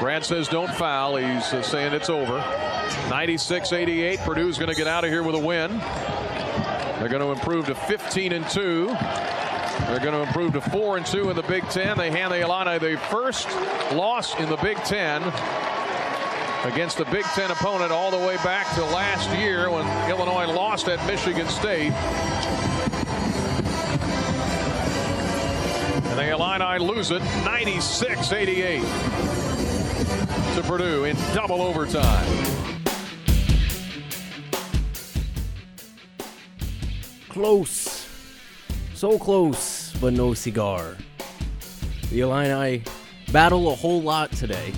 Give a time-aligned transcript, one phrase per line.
[0.00, 1.16] Brad says don't foul.
[1.16, 2.38] He's uh, saying it's over.
[3.10, 4.18] 96 88.
[4.20, 5.76] Purdue's going to get out of here with a win.
[6.98, 8.86] They're going to improve to 15 and 2.
[8.86, 11.98] They're going to improve to 4 and 2 in the Big Ten.
[11.98, 13.46] They hand the Illini their first
[13.92, 15.22] loss in the Big Ten
[16.64, 20.88] against the Big Ten opponent all the way back to last year when Illinois lost
[20.88, 21.92] at Michigan State.
[26.08, 29.39] And the Illini lose it 96 88
[30.54, 32.26] to Purdue in double overtime.
[37.28, 38.06] Close.
[38.94, 40.96] So close, but no cigar.
[42.10, 42.82] The Illini
[43.32, 44.72] battle a whole lot today.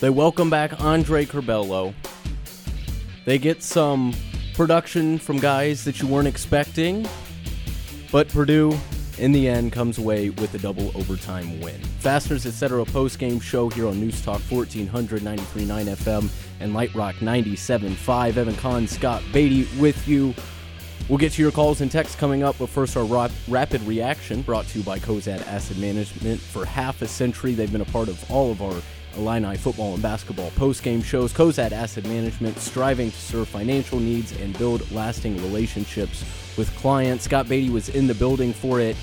[0.00, 1.94] They welcome back Andre Curbelo.
[3.24, 4.14] They get some
[4.54, 7.08] production from guys that you weren't expecting.
[8.12, 8.78] But Purdue,
[9.18, 11.80] in the end, comes away with a double overtime win.
[11.98, 12.84] Fasteners Etc.
[12.86, 15.66] post game show here on News Talk 1493.9
[15.96, 16.30] FM
[16.60, 18.36] and Light Rock 97.5.
[18.36, 20.32] Evan Conn, Scott Beatty with you.
[21.08, 24.42] We'll get to your calls and texts coming up, but first, our ra- rapid reaction
[24.42, 26.40] brought to you by Cozad Asset Management.
[26.40, 28.80] For half a century, they've been a part of all of our
[29.16, 31.32] Illini football and basketball post-game shows.
[31.32, 36.24] Cozad Asset Management striving to serve financial needs and build lasting relationships
[36.56, 37.24] with clients.
[37.24, 38.94] Scott Beatty was in the building for it.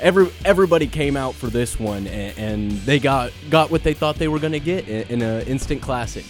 [0.00, 4.16] Every everybody came out for this one, and, and they got got what they thought
[4.16, 6.24] they were going to get in, in an instant classic.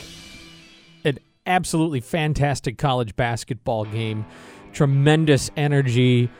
[1.04, 4.26] An absolutely fantastic college basketball game.
[4.72, 6.30] Tremendous energy,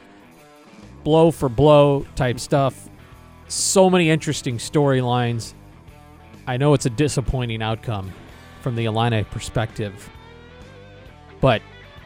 [1.04, 2.88] blow for blow type stuff.
[3.48, 5.54] So many interesting storylines.
[6.46, 8.12] I know it's a disappointing outcome
[8.60, 10.10] from the Illini perspective,
[11.40, 11.62] but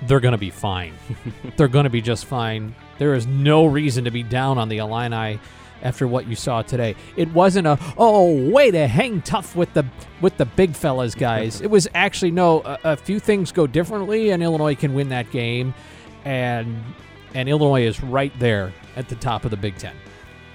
[0.07, 0.95] they're going to be fine.
[1.57, 2.75] they're going to be just fine.
[2.99, 5.41] There is no reason to be down on the Illini
[5.83, 6.97] after what you saw today.
[7.17, 9.85] It wasn't a oh way to hang tough with the
[10.21, 11.61] with the big fellas guys.
[11.63, 15.31] it was actually no a, a few things go differently and Illinois can win that
[15.31, 15.75] game
[16.25, 16.83] and
[17.35, 19.95] and Illinois is right there at the top of the Big 10.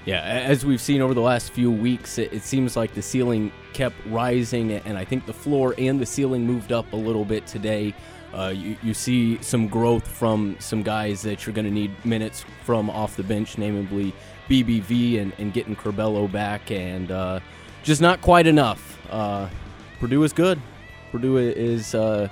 [0.06, 3.52] Yeah, as we've seen over the last few weeks, it, it, seems like the ceiling
[3.74, 7.46] kept rising, and I think the floor and the ceiling moved up a little bit
[7.46, 7.94] today.
[8.32, 12.44] Uh, you, you see some growth from some guys that you're going to need minutes
[12.64, 14.14] from off the bench, namely
[14.48, 17.40] BBV and, and getting Curbelo back, and uh,
[17.82, 18.98] just not quite enough.
[19.10, 19.48] Uh,
[19.98, 20.60] Purdue is good.
[21.10, 22.28] Purdue is uh,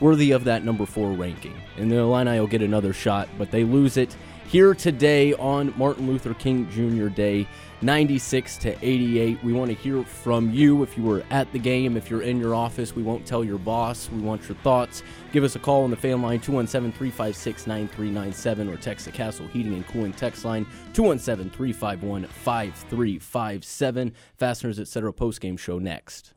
[0.00, 3.64] worthy of that number four ranking, and the Illini will get another shot, but they
[3.64, 4.16] lose it
[4.48, 7.08] here today on Martin Luther King Jr.
[7.08, 7.46] Day,
[7.82, 9.42] 96 to 88.
[9.42, 12.38] We want to hear from you if you were at the game, if you're in
[12.38, 12.94] your office.
[12.94, 14.08] We won't tell your boss.
[14.10, 15.02] We want your thoughts.
[15.32, 19.46] Give us a call on the fan line 217 356 9397 or text the Castle
[19.48, 24.14] Heating and Cooling text line 217 351 5357.
[24.36, 25.12] Fasteners Etc.
[25.12, 26.34] postgame show next.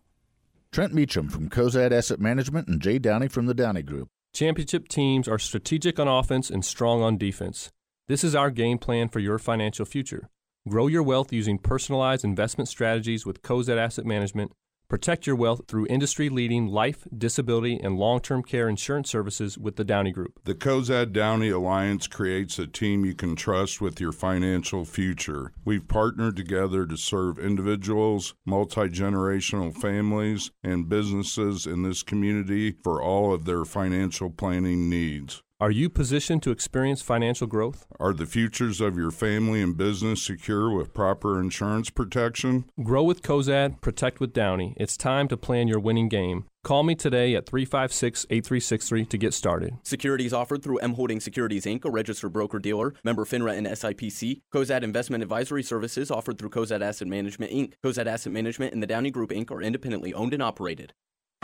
[0.72, 4.10] Trent Meacham from Cozad Asset Management and Jay Downey from the Downey Group.
[4.34, 7.72] Championship teams are strategic on offense and strong on defense.
[8.10, 10.30] This is our game plan for your financial future.
[10.68, 14.52] Grow your wealth using personalized investment strategies with Cozad Asset Management.
[14.88, 19.76] Protect your wealth through industry leading life, disability, and long term care insurance services with
[19.76, 20.40] the Downey Group.
[20.44, 25.52] The Cozad Downey Alliance creates a team you can trust with your financial future.
[25.64, 33.04] We've partnered together to serve individuals, multi generational families, and businesses in this community for
[33.04, 35.44] all of their financial planning needs.
[35.62, 37.88] Are you positioned to experience financial growth?
[37.98, 42.66] Are the futures of your family and business secure with proper insurance protection?
[42.84, 44.74] Grow with Cozad, protect with Downey.
[44.76, 46.44] It's time to plan your winning game.
[46.66, 49.78] Call me today at 356 8363 to get started.
[49.84, 54.42] Securities offered through M Holding Securities Inc., a registered broker dealer, member FINRA and SIPC.
[54.54, 57.76] Cozad Investment Advisory Services offered through Cozad Asset Management Inc.
[57.82, 59.50] Cozad Asset Management and the Downey Group Inc.
[59.52, 60.92] are independently owned and operated.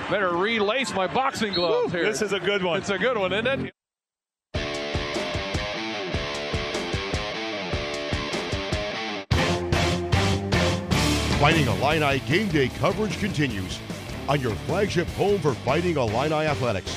[0.09, 2.03] Better relace my boxing gloves here.
[2.03, 2.79] This is a good one.
[2.79, 3.73] It's a good one, isn't it?
[11.41, 13.79] Fighting Illini game day coverage continues
[14.29, 16.96] on your flagship home for Fighting Illini athletics.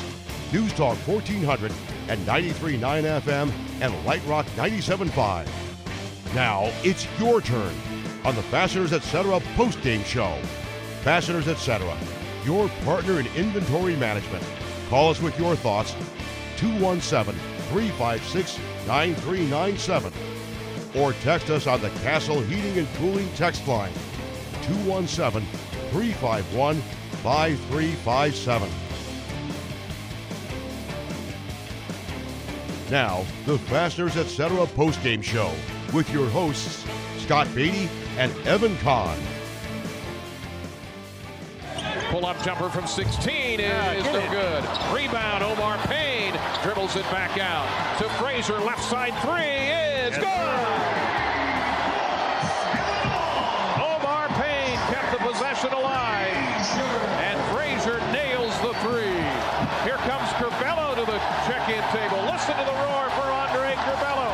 [0.53, 1.73] News Talk 1400
[2.09, 2.79] and 93.9
[3.23, 3.51] FM
[3.81, 6.35] and Light Rock 97.5.
[6.35, 7.75] Now it's your turn
[8.27, 9.41] on the Fasteners Etc.
[9.57, 10.37] post-game show.
[11.01, 11.97] Fasteners Etc.,
[12.45, 14.45] your partner in inventory management.
[14.91, 15.95] Call us with your thoughts
[16.59, 17.35] 217
[17.71, 20.13] 356 9397
[20.97, 23.93] or text us on the Castle Heating and Cooling text line
[24.67, 25.47] 217
[25.91, 26.77] 351
[27.23, 28.69] 5357.
[32.91, 34.49] Now, the Fasteners Etc.
[34.69, 35.53] postgame show
[35.93, 36.85] with your hosts,
[37.19, 37.89] Scott Beatty
[38.19, 39.19] and Evan Conn.
[42.15, 44.63] pull-up jumper from 16 is ah, no good.
[44.95, 47.67] Rebound, Omar Payne dribbles it back out
[47.99, 48.61] to Frazier.
[48.61, 50.84] Left side three is good.
[55.63, 56.35] Alive,
[57.23, 59.23] and Frazier nails the three.
[59.85, 62.21] Here comes Curbelo to the check-in table.
[62.25, 64.33] Listen to the roar for Andre Curbelo.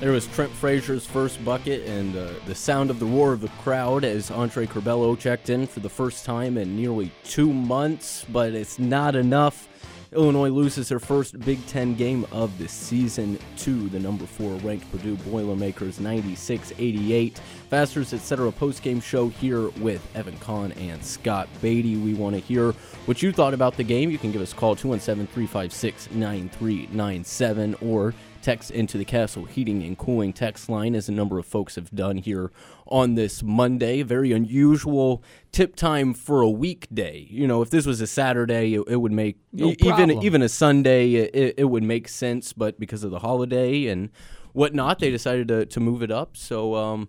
[0.00, 3.48] There was Trent Frazier's first bucket and uh, the sound of the roar of the
[3.62, 8.54] crowd as Andre Curbelo checked in for the first time in nearly two months, but
[8.54, 9.67] it's not enough.
[10.12, 14.90] Illinois loses their first Big Ten game of the season to the number four ranked
[14.90, 17.40] Purdue Boilermakers 96 88.
[17.68, 18.50] Fasteners Etc.
[18.52, 21.96] post game show here with Evan Conn and Scott Beatty.
[21.96, 22.72] We want to hear
[23.04, 24.10] what you thought about the game.
[24.10, 29.82] You can give us a call 217 356 9397 or text into the Castle Heating
[29.82, 32.50] and Cooling text line, as a number of folks have done here
[32.86, 34.02] on this Monday.
[34.02, 37.26] Very unusual tip time for a weekday.
[37.30, 40.48] You know, if this was a Saturday, it, it would make No even even a
[40.48, 42.52] Sunday, it, it would make sense.
[42.52, 44.10] But because of the holiday and
[44.52, 46.36] whatnot, they decided to, to move it up.
[46.36, 47.08] So um,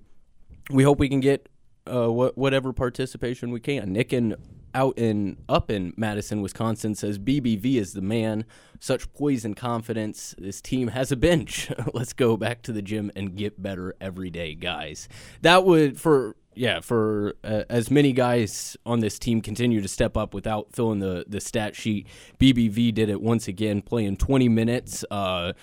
[0.69, 1.49] we hope we can get
[1.91, 3.93] uh, wha- whatever participation we can.
[3.93, 4.35] Nick and
[4.73, 8.45] out in up in Madison, Wisconsin says BBV is the man.
[8.79, 10.35] Such poise and confidence.
[10.37, 11.71] This team has a bench.
[11.93, 15.09] Let's go back to the gym and get better every day, guys.
[15.41, 20.15] That would for yeah for uh, as many guys on this team continue to step
[20.17, 22.07] up without filling the the stat sheet.
[22.39, 25.03] BBV did it once again, playing 20 minutes.
[25.11, 25.53] Uh,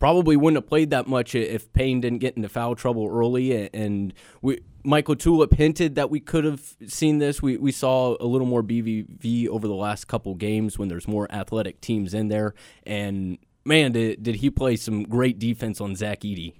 [0.00, 3.68] probably wouldn't have played that much if Payne didn't get into foul trouble early.
[3.72, 4.12] And
[4.42, 7.40] we, Mike LaTulip hinted that we could have seen this.
[7.40, 11.30] We, we saw a little more BBV over the last couple games when there's more
[11.30, 12.54] athletic teams in there.
[12.84, 16.54] And man, did, did he play some great defense on Zach Edey.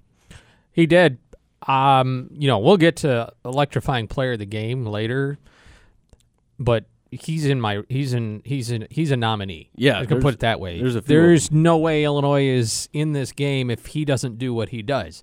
[0.70, 1.18] He did.
[1.66, 5.38] Um, you know, we'll get to electrifying player of the game later,
[6.58, 9.70] but he's in my he's in he's in he's a nominee.
[9.76, 10.80] Yeah, I can put it that way.
[10.80, 14.68] there's a there's no way Illinois is in this game if he doesn't do what
[14.70, 15.22] he does.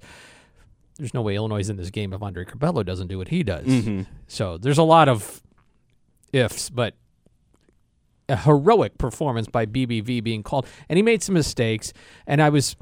[0.97, 3.43] There's no way Illinois is in this game if Andre Curbelo doesn't do what he
[3.43, 3.65] does.
[3.65, 4.01] Mm-hmm.
[4.27, 5.43] So there's a lot of
[6.33, 6.95] ifs, but
[8.29, 11.93] a heroic performance by BBV being called, and he made some mistakes.
[12.25, 12.75] And I was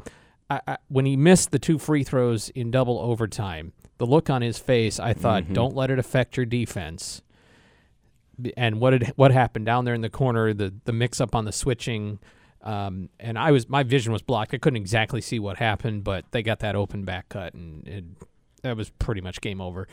[0.49, 4.41] I, I, when he missed the two free throws in double overtime, the look on
[4.41, 5.53] his face, I thought, Mm-hmm.
[5.53, 7.21] don't let it affect your defense.
[8.57, 11.45] And what had what happened down there in the corner, the the mix up on
[11.45, 12.19] the switching.
[12.61, 14.53] Um, and I was my vision was blocked.
[14.53, 18.03] I couldn't exactly see what happened, but they got that open back cut, and it,
[18.63, 19.87] that was pretty much game over.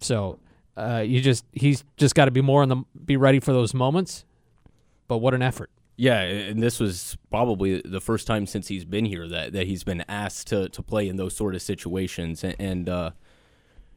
[0.00, 0.38] So
[0.76, 3.74] uh, you just he's just got to be more on the be ready for those
[3.74, 4.24] moments.
[5.08, 5.70] But what an effort!
[6.00, 9.84] Yeah, and this was probably the first time since he's been here that, that he's
[9.84, 12.42] been asked to, to play in those sort of situations.
[12.42, 13.10] And, and uh,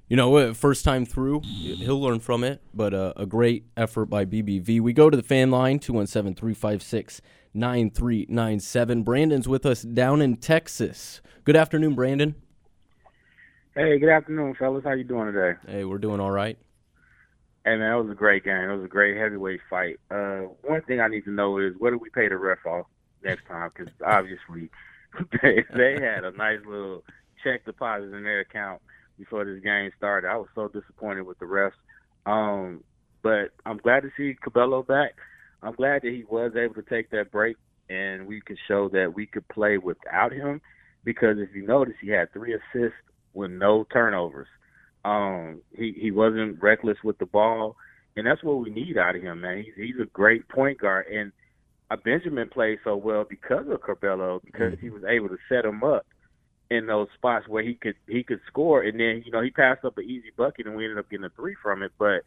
[0.08, 2.62] you know, first time through, he'll learn from it.
[2.74, 4.82] But uh, a great effort by BBV.
[4.82, 7.22] We go to the fan line, 217 356
[7.54, 9.04] 9397.
[9.04, 11.22] Brandon's with us down in Texas.
[11.44, 12.36] Good afternoon, Brandon.
[13.76, 14.84] Hey, good afternoon, fellas.
[14.84, 15.58] How you doing today?
[15.68, 16.58] Hey, we're doing all right.
[17.66, 18.70] Hey, man, it was a great game.
[18.70, 20.00] It was a great heavyweight fight.
[20.12, 22.88] Uh, one thing I need to know is what do we pay the ref off
[23.24, 23.72] next time?
[23.76, 24.70] Because obviously
[25.42, 27.04] they, they had a nice little
[27.44, 28.82] check deposit in their account
[29.18, 30.27] before this game started.
[30.27, 31.72] I was so disappointed with the refs.
[32.25, 32.84] Um,
[33.22, 35.15] but I'm glad to see Curbelo back.
[35.62, 37.58] I'm glad that he was able to take that break
[37.89, 40.62] and we could show that we could play without him.
[41.03, 42.98] Because if you notice, he had three assists
[43.34, 44.48] with no turnovers.
[45.05, 47.75] Um, he he wasn't reckless with the ball,
[48.15, 49.58] and that's what we need out of him, man.
[49.65, 51.34] He's he's a great point guard, and
[51.91, 55.84] uh, Benjamin played so well because of Curbelo, because he was able to set him
[55.84, 56.05] up
[56.74, 59.86] in those spots where he could he could score, and then you know he passed
[59.86, 62.24] up an easy bucket, and we ended up getting a three from it, but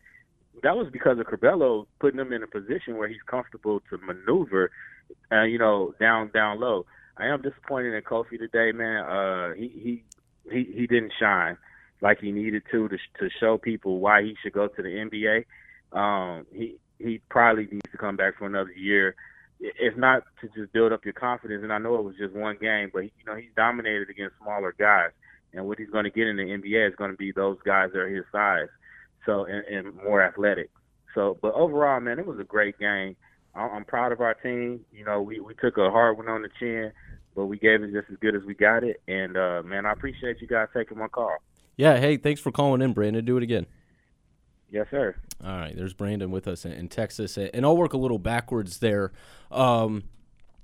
[0.62, 4.70] that was because of Curbelo putting him in a position where he's comfortable to maneuver,
[5.30, 6.86] uh, you know, down down low.
[7.18, 9.04] I am disappointed in Kofi today, man.
[9.04, 10.04] Uh, he he
[10.50, 11.56] he he didn't shine
[12.00, 15.44] like he needed to to to show people why he should go to the NBA.
[15.92, 19.14] Um, he he probably needs to come back for another year,
[19.60, 21.62] if not to just build up your confidence.
[21.62, 24.74] And I know it was just one game, but you know he's dominated against smaller
[24.78, 25.10] guys,
[25.52, 27.90] and what he's going to get in the NBA is going to be those guys
[27.92, 28.68] that are his size,
[29.24, 30.70] so and, and more athletic.
[31.14, 33.16] So, but overall, man, it was a great game.
[33.54, 34.84] I'm proud of our team.
[34.92, 36.92] You know, we we took a hard one on the chin,
[37.34, 39.00] but we gave it just as good as we got it.
[39.08, 41.36] And uh, man, I appreciate you guys taking my call.
[41.76, 43.24] Yeah, hey, thanks for calling in, Brandon.
[43.24, 43.66] Do it again.
[44.70, 45.16] Yes, sir.
[45.44, 48.78] All right, there's Brandon with us in, in Texas, and I'll work a little backwards
[48.78, 49.12] there.
[49.50, 50.04] Um,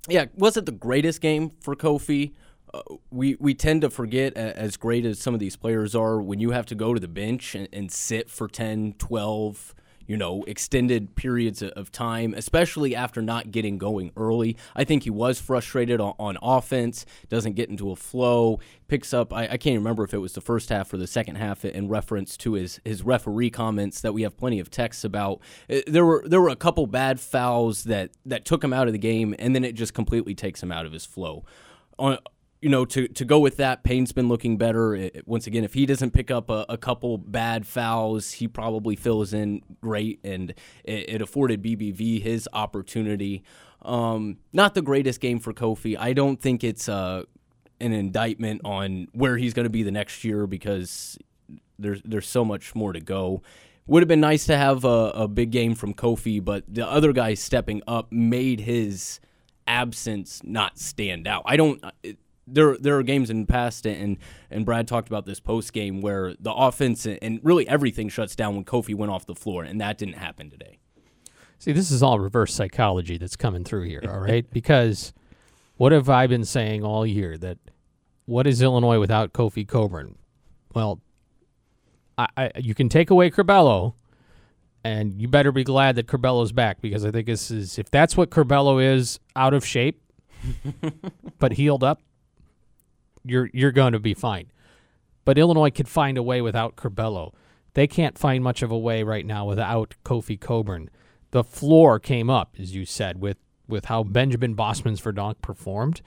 [0.09, 2.33] yeah, was it the greatest game for Kofi?
[2.73, 2.81] uh,
[3.11, 6.51] we we tend to forget, as great as some of these players are, when you
[6.51, 9.75] have to go to the bench and, and sit for 10, 12
[10.07, 14.57] you know, extended periods of time, especially after not getting going early.
[14.75, 19.33] I think he was frustrated on, on offense, doesn't get into a flow, picks up,
[19.33, 21.87] I, I, can't remember if it was the first half or the second half in
[21.87, 25.39] reference to his, his referee comments that we have plenty of texts about.
[25.69, 28.93] Uh, there were there were a couple bad fouls that, that took him out of
[28.93, 31.43] the game, and then it just completely takes him out of his flow.
[31.97, 32.17] On,
[32.63, 34.95] you know, to, to go with that, Payne's been looking better.
[34.95, 38.95] It, once again, if he doesn't pick up a, a, couple bad fouls, he probably
[38.95, 40.51] fills in great, and
[40.85, 43.43] it, it afforded BBV his opportunity.
[43.81, 45.97] Um, not the greatest game for Kofi.
[45.99, 47.23] I don't think it's uh,
[47.81, 51.17] an indictment on where he's going to be the next year because
[51.77, 53.41] there's there's so much more to go.
[53.87, 57.11] Would have been nice to have a, a big game from Kofi, but the other
[57.11, 59.19] guy stepping up made his
[59.67, 61.43] absence not stand out.
[61.45, 61.83] I don't
[62.47, 64.17] there there are games in the past and
[64.49, 68.55] and Brad talked about this post game where the offense and really everything shuts down
[68.55, 70.79] when Kofi went off the floor and that didn't happen today.
[71.59, 74.49] See, this is all reverse psychology that's coming through here, all right?
[74.51, 75.13] because
[75.77, 77.57] what have I been saying all year that
[78.25, 80.15] what is Illinois without Kofi Cockburn?
[80.73, 81.01] Well,
[82.17, 83.93] I, I you can take away Curbelo
[84.83, 88.17] and you better be glad that Curbelo's back because I think this is if that's
[88.17, 90.01] what Curbelo is out of shape
[91.39, 92.01] but healed up
[93.23, 94.51] you're you're going to be fine.
[95.25, 97.33] But Illinois could find a way without Curbelo.
[97.73, 100.89] They can't find much of a way right now without Kofi Cockburn.
[101.31, 103.37] The floor came up, as you said, with
[103.67, 106.01] with how Benjamin Bosmans Verdonk performed.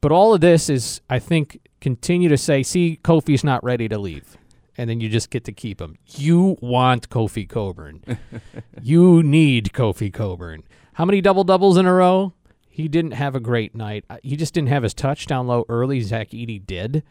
[0.00, 3.98] But all of this is, I think, continue to say, see, Kofi's not ready to
[3.98, 4.38] leave.
[4.78, 5.96] And then you just get to keep him.
[6.06, 8.02] You want Kofi Cockburn.
[8.82, 10.62] you need Kofi Cockburn.
[10.94, 12.32] How many double doubles in a row?
[12.80, 14.04] He didn't have a great night.
[14.08, 16.00] Uh, he just didn't have his touchdown low early.
[16.00, 17.02] Zach Edey did,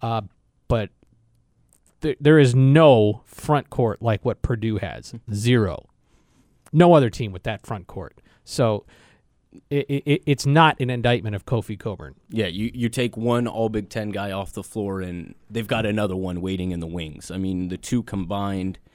[0.00, 0.22] uh,
[0.68, 0.90] but
[2.00, 5.14] th- there is no front court like what Purdue has.
[5.32, 5.88] Zero.
[6.72, 8.20] No other team with that front court.
[8.44, 8.84] So
[9.68, 12.14] it, it, it's not an indictment of Kofi Cockburn.
[12.28, 15.86] Yeah, you, you take one All Big Ten guy off the floor, and they've got
[15.86, 17.30] another one waiting in the wings.
[17.30, 18.78] I mean, the two combined–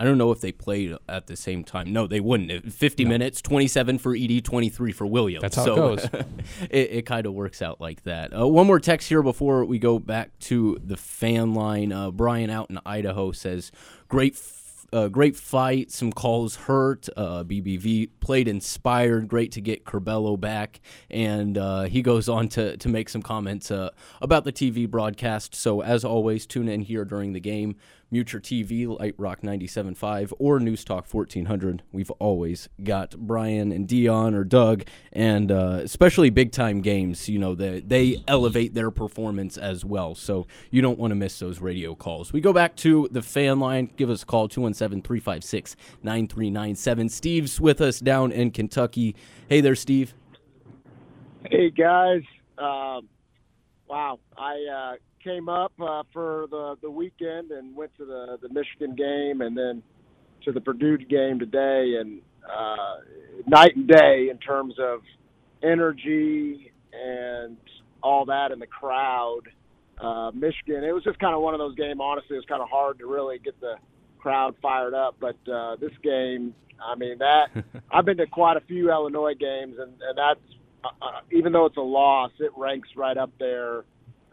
[0.00, 1.92] I don't know if they played at the same time.
[1.92, 2.72] No, they wouldn't.
[2.72, 3.10] 50 no.
[3.10, 5.42] minutes, 27 for Edey, 23 for Williams.
[5.42, 6.24] That's how so, it goes.
[6.70, 8.34] it, it kind of works out like that.
[8.34, 11.92] Uh, one more text here before we go back to the fan line.
[11.92, 13.70] Uh, Brian out in Idaho says,
[14.08, 14.38] great
[14.92, 15.90] uh, great fight.
[15.90, 17.08] Some calls hurt.
[17.16, 19.28] Uh, BBV played inspired.
[19.28, 20.80] Great to get Curbelo back.
[21.10, 23.90] And uh, he goes on to, to make some comments uh,
[24.20, 25.54] about the TV broadcast.
[25.54, 27.76] So, as always, tune in here during the game.
[28.10, 31.82] Muture TV, Light Rock 97.5, or News Talk 1400.
[31.92, 37.38] We've always got Brian and Deon or Doug, and uh, especially big time games, you
[37.38, 40.14] know, they, they elevate their performance as well.
[40.14, 42.32] So you don't want to miss those radio calls.
[42.32, 43.90] We go back to the fan line.
[43.96, 47.08] Give us a call, 217 356 9397.
[47.08, 49.14] Steve's with us down in Kentucky.
[49.48, 50.14] Hey there, Steve.
[51.48, 52.22] Hey, guys.
[52.58, 53.08] Um,
[53.90, 54.18] wow.
[54.38, 58.94] I, uh, came up uh, for the the weekend and went to the the Michigan
[58.94, 59.82] game and then
[60.44, 62.96] to the Purdue game today and uh,
[63.46, 65.00] night and day in terms of
[65.62, 67.56] energy and
[68.02, 69.42] all that in the crowd.
[70.00, 72.00] Uh, Michigan, it was just kind of one of those games.
[72.02, 73.74] Honestly, it was kind of hard to really get the
[74.18, 75.16] crowd fired up.
[75.20, 77.50] But uh, this game, I mean, that
[77.90, 80.40] I've been to quite a few Illinois games, and, and that's
[80.84, 83.84] uh, uh, even though it's a loss, it ranks right up there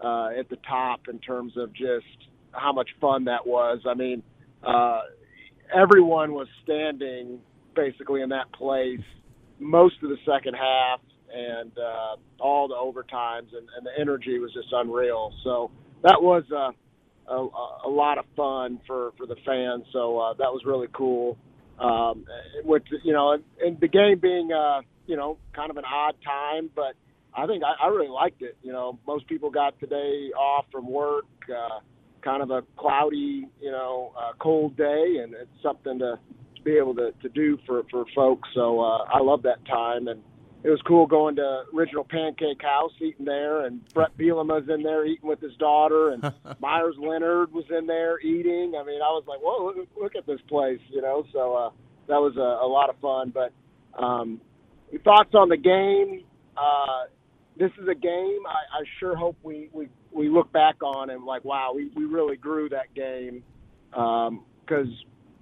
[0.04, 2.06] uh, at the top in terms of just
[2.51, 3.80] how much fun that was.
[3.88, 4.24] I mean,
[4.63, 5.01] uh,
[5.74, 7.39] everyone was standing
[7.75, 9.01] basically in that place
[9.60, 11.00] most of the second half
[11.34, 15.34] and uh, all the overtimes, and, and the energy was just unreal.
[15.44, 15.72] So
[16.04, 16.72] that was uh,
[17.32, 19.84] a, a lot of fun for, for the fans.
[19.92, 21.38] So uh, that was really cool.
[21.80, 22.25] Um,
[22.63, 26.16] with you know, and, and the game being uh, you know kind of an odd
[26.24, 26.96] time, but
[27.34, 28.58] I think I, I really liked it.
[28.62, 31.80] You know, most people got today off from work, uh,
[32.22, 36.20] kind of a cloudy, you know, uh, cold day, and it's something to,
[36.56, 38.50] to be able to, to do for for folks.
[38.54, 40.22] So uh, I love that time, and
[40.64, 44.82] it was cool going to Original Pancake House, eating there, and Bret Bielema was in
[44.82, 48.74] there eating with his daughter, and Meyers Leonard was in there eating.
[48.78, 51.26] I mean, I was like, whoa, look, look at this place, you know.
[51.32, 51.70] So uh,
[52.08, 53.32] that was a, a lot of fun.
[53.34, 53.54] But
[54.02, 54.42] um,
[55.03, 56.24] thoughts on the game?
[56.56, 57.06] Uh,
[57.58, 61.24] this is a game I, I sure hope we, we, we look back on and
[61.25, 63.44] like, wow, we, we really grew that game.
[63.94, 64.88] Um, cause,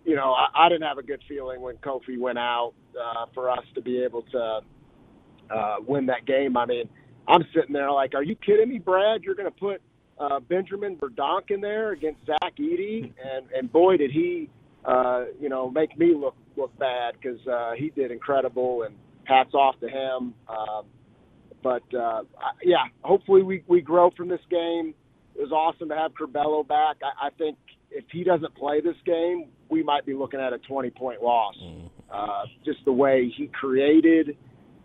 [0.05, 3.49] you know, I, I didn't have a good feeling when Kofi went out, uh, for
[3.49, 4.61] us to be able to,
[5.49, 6.57] uh, win that game.
[6.57, 6.89] I mean,
[7.27, 9.23] I'm sitting there like, are you kidding me, Brad?
[9.23, 9.81] You're going to put
[10.19, 14.49] uh, Benjamin Verdonk in there against Zach Edey, and and boy did he,
[14.85, 18.95] uh, you know, make me look look bad because uh, he did incredible, and
[19.27, 20.33] hats off to him.
[20.47, 20.85] Um,
[21.63, 22.23] but uh,
[22.63, 24.93] yeah, hopefully we we grow from this game.
[25.35, 26.97] It was awesome to have Curbelo back.
[27.03, 27.57] I, I think
[27.91, 31.55] if he doesn't play this game, we might be looking at a 20 point loss.
[32.13, 34.37] Uh, just the way he created,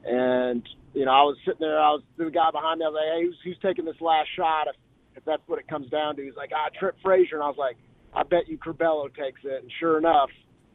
[0.05, 1.79] and you know, I was sitting there.
[1.79, 2.87] I was the guy behind me.
[2.87, 4.77] I was like, "Hey, who's, who's taking this last shot?" If,
[5.17, 7.59] if that's what it comes down to, he's like, "Ah, Trent Frazier," and I was
[7.59, 7.77] like,
[8.15, 10.31] "I bet you Curbelo takes it." And sure enough,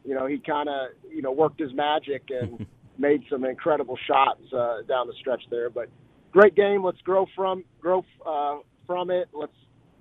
[0.06, 2.66] you know, he kind of you know worked his magic and
[2.98, 5.70] made some incredible shots uh, down the stretch there.
[5.70, 5.90] But
[6.32, 6.84] great game.
[6.84, 9.30] Let's grow from grow uh, from it.
[9.34, 9.54] Let's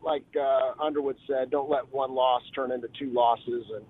[0.03, 3.85] like uh, Underwood said, don't let one loss turn into two losses, and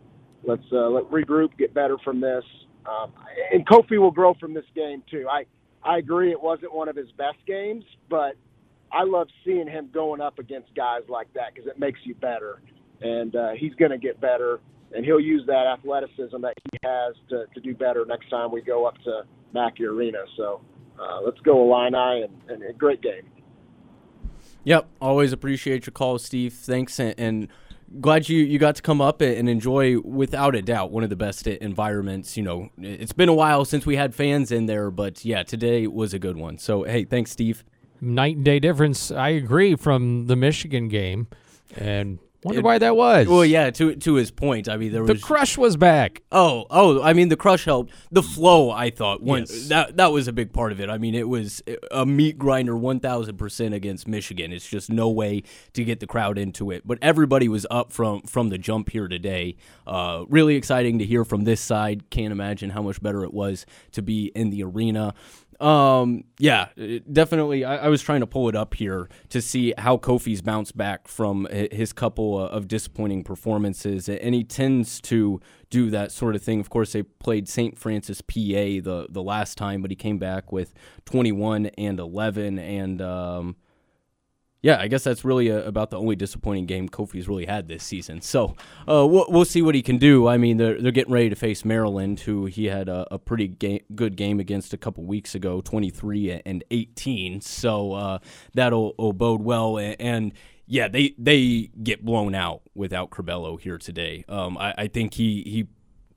[0.45, 2.45] let's uh, let regroup, get better from this.
[2.87, 3.13] Um,
[3.53, 5.27] and Kofi will grow from this game too.
[5.29, 5.45] I
[5.83, 8.37] I agree it wasn't one of his best games, but
[8.93, 12.63] I love seeing him going up against guys like that because it makes you better,
[13.01, 14.61] and uh, he's going to get better,
[14.95, 18.63] and he'll use that athleticism that he has to, to do better next time we
[18.63, 19.23] go up to
[19.53, 20.19] Mackey Arena.
[20.37, 20.61] So
[20.99, 23.29] uh, let's go Illini and, and a great game.
[24.65, 26.55] Yep, always appreciate your call, Steve.
[26.55, 27.49] Thanks, and, and
[28.01, 31.17] glad you, you got to come up and enjoy, without a doubt, one of the
[31.17, 32.37] best environments.
[32.37, 35.87] You know, it's been a while since we had fans in there, but yeah, today
[35.87, 36.57] was a good one.
[36.59, 37.63] So, hey, thanks, Steve.
[38.01, 39.11] Night and day difference.
[39.11, 41.27] I agree from the Michigan game,
[41.77, 43.27] and wonder It- why that was.
[43.27, 46.23] Well, yeah, to to his point, I mean, there the was crush was back.
[46.31, 47.03] Oh, oh!
[47.03, 47.93] I mean, the crush helped.
[48.13, 49.69] The flow, I thought, went, Yes.
[49.69, 50.89] that that was a big part of it.
[50.91, 54.53] I mean, it was a meat grinder, one thousand percent against Michigan.
[54.53, 56.83] It's just no way to get the crowd into it.
[56.87, 59.57] But everybody was up from from the jump here today.
[59.87, 62.11] Uh, really exciting to hear from this side.
[62.11, 65.15] Can't imagine how much better it was to be in the arena.
[65.61, 66.69] Um, yeah,
[67.11, 67.65] definitely.
[67.65, 71.09] I, I was trying to pull it up here to see how Kofi's bounced back
[71.09, 76.43] from his couple uh, of disappointing performances, and he tends to do that sort of
[76.43, 76.61] thing.
[76.61, 77.79] Of course, they played St.
[77.79, 83.03] Francis, PA, the the last time, but he came back with 21 and 11, and
[83.03, 83.57] um,
[84.65, 87.85] yeah, I guess that's really uh about the only disappointing game Kofi's really had this
[87.85, 88.23] season.
[88.23, 88.57] So
[88.89, 90.27] uh, we'll, we'll see what he can do.
[90.27, 93.49] I mean, they're, they're getting ready to face Maryland, who he had a, a pretty
[93.49, 97.43] good game against a couple weeks ago, 23 and 18.
[97.43, 98.19] So uh,
[98.55, 99.77] that'll, will bode well.
[99.77, 100.33] And, and
[100.67, 104.25] yeah, they they get blown out without Curbelo here today.
[104.31, 105.67] Um, I, I think he he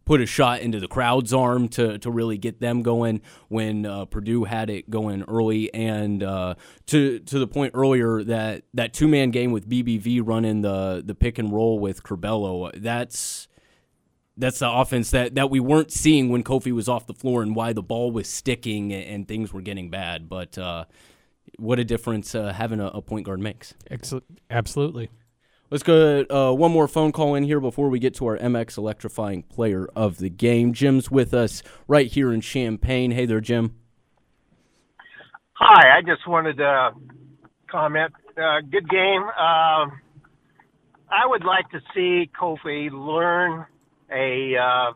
[0.08, 4.06] put a shot into the crowd's arm to, to really get them going when uh,
[4.06, 6.56] Purdue had it going early, and uh,
[6.88, 11.14] to to the point earlier that that two man game with BBV running the the
[11.14, 13.50] pick and roll with Curbelo, that's
[14.38, 17.56] that's the offense that, that we weren't seeing when Kofi was off the floor and
[17.56, 20.30] why the ball was sticking and, things were getting bad.
[20.30, 20.86] But uh,
[21.58, 23.74] what a difference uh, having a, a point guard makes.
[23.90, 24.26] Excellent.
[24.52, 25.10] Absolutely.
[25.70, 28.78] Let's go uh, one more phone call in here before we get to our MX
[28.78, 30.72] electrifying player of the game.
[30.72, 33.12] Jim's with us right here in Champaign.
[33.12, 33.76] Hey there, Jim.
[35.54, 36.92] Hi, I just wanted to
[37.70, 38.14] comment.
[38.38, 39.24] Uh, good game.
[39.24, 40.00] Um,
[41.10, 43.66] I would like to see Kofi learn
[44.10, 44.94] a uh,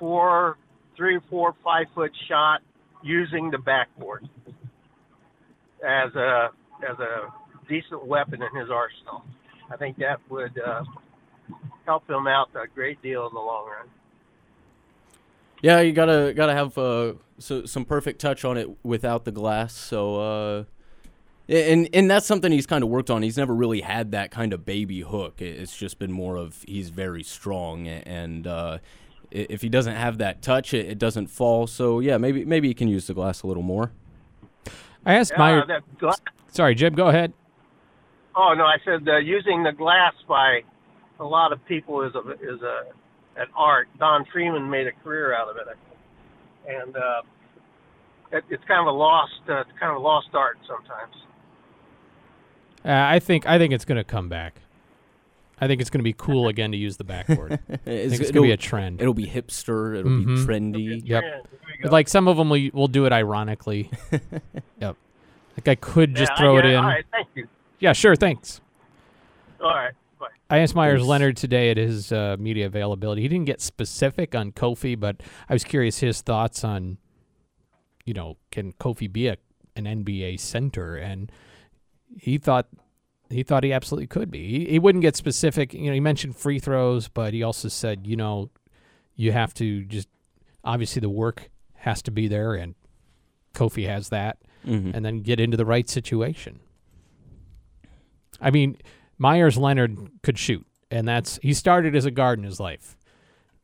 [0.00, 0.58] four,
[0.96, 2.60] three, four, five foot shot
[3.04, 4.28] using the backboard
[5.84, 6.48] as a
[6.90, 7.28] as a
[7.68, 9.24] decent weapon in his arsenal.
[9.70, 10.84] I think that would uh,
[11.84, 13.88] help him out a great deal in the long run.
[15.60, 19.74] Yeah, you gotta gotta have uh, so, some perfect touch on it without the glass.
[19.74, 20.64] So, uh,
[21.48, 23.22] and and that's something he's kind of worked on.
[23.22, 25.42] He's never really had that kind of baby hook.
[25.42, 28.78] It's just been more of he's very strong, and uh,
[29.32, 31.66] if he doesn't have that touch, it, it doesn't fall.
[31.66, 33.90] So yeah, maybe maybe he can use the glass a little more.
[35.04, 35.64] I asked Yeah, my.
[35.66, 36.14] that gla-
[36.52, 36.94] Sorry, Jim.
[36.94, 37.32] Go ahead.
[38.40, 40.60] Oh no, I said uh, using the glass by
[41.18, 42.82] a lot of people is a is a
[43.40, 43.88] an art.
[43.98, 46.80] Don Freeman made a career out of it, I think.
[46.84, 47.22] and uh,
[48.30, 51.14] it, it's kind of a lost uh, it's kind of a lost art sometimes.
[52.84, 54.60] Uh, I think I think it's going to come back.
[55.60, 57.52] I think it's going to be cool again to use the backboard.
[57.68, 59.00] I think it's going to be a trend.
[59.00, 59.98] It'll be hipster.
[59.98, 60.24] It'll Mhm.
[60.26, 61.02] be trendy.
[61.04, 61.22] Yep.
[61.22, 61.42] There
[61.76, 61.90] you go.
[61.90, 63.90] Like some of them will, will do it ironically.
[64.80, 64.94] yep.
[65.56, 66.76] Like I could just Yeah, I throw it in.
[66.76, 67.48] All right, thank you.
[67.78, 68.16] Yeah, sure.
[68.16, 68.60] Thanks.
[69.60, 70.26] All right, bye.
[70.50, 71.08] I asked Meyers Thanks.
[71.08, 73.22] Leonard today at his uh, media availability.
[73.22, 76.98] He didn't get specific on Kofi, but I was curious his thoughts on,
[78.04, 79.36] you know, can Kofi be a
[79.76, 80.96] an NBA center?
[80.96, 81.30] And
[82.18, 82.66] he thought
[83.30, 84.48] he thought he absolutely could be.
[84.48, 85.74] He, he wouldn't get specific.
[85.74, 88.50] You know, he mentioned free throws, but he also said, you know,
[89.16, 90.08] you have to just
[90.64, 92.74] obviously the work has to be there, and
[93.54, 94.38] Kofi has that.
[94.66, 94.92] Mhm.
[94.92, 96.58] and then get into the right situation.
[98.40, 98.76] I mean,
[99.18, 102.96] Meyers Leonard could shoot, and that's he started as a guard in his life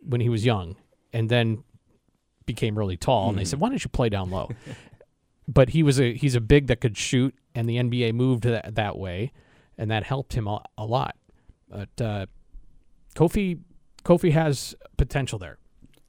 [0.00, 0.76] when he was young,
[1.12, 1.64] and then
[2.46, 3.28] became really tall.
[3.30, 4.50] And they said, "Why don't you play down low?"
[5.48, 8.74] but he was a he's a big that could shoot, and the NBA moved that
[8.74, 9.32] that way,
[9.78, 11.16] and that helped him a, a lot.
[11.68, 12.26] But uh,
[13.14, 13.60] Kofi
[14.04, 15.58] Kofi has potential there.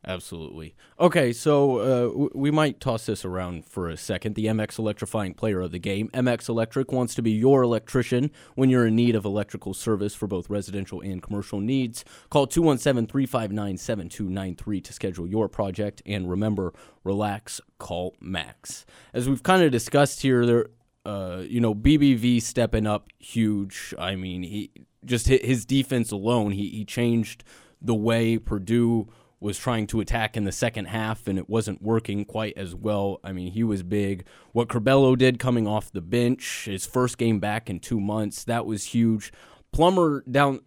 [0.07, 0.75] Absolutely.
[0.99, 4.35] Okay, so uh, w- we might toss this around for a second.
[4.35, 6.09] The MX Electrifying Player of the Game.
[6.13, 10.27] MX Electric wants to be your electrician when you're in need of electrical service for
[10.27, 12.05] both residential and commercial needs.
[12.29, 16.03] Call 217 359 7293 to schedule your project.
[16.05, 18.85] And remember, relax, call Max.
[19.11, 20.67] As we've kind of discussed here, there.
[21.03, 23.93] Uh, you know, BBV stepping up huge.
[23.99, 24.71] I mean, he
[25.03, 26.51] just his defense alone.
[26.51, 27.43] He he changed
[27.79, 29.07] the way Purdue
[29.45, 33.19] was trying to attack in the second half, and it wasn't working quite as well.
[33.23, 34.25] I mean, he was big.
[34.51, 38.65] What Curbelo did coming off the bench, his first game back in two months, that
[38.65, 39.31] was huge.
[39.71, 40.61] Plummer down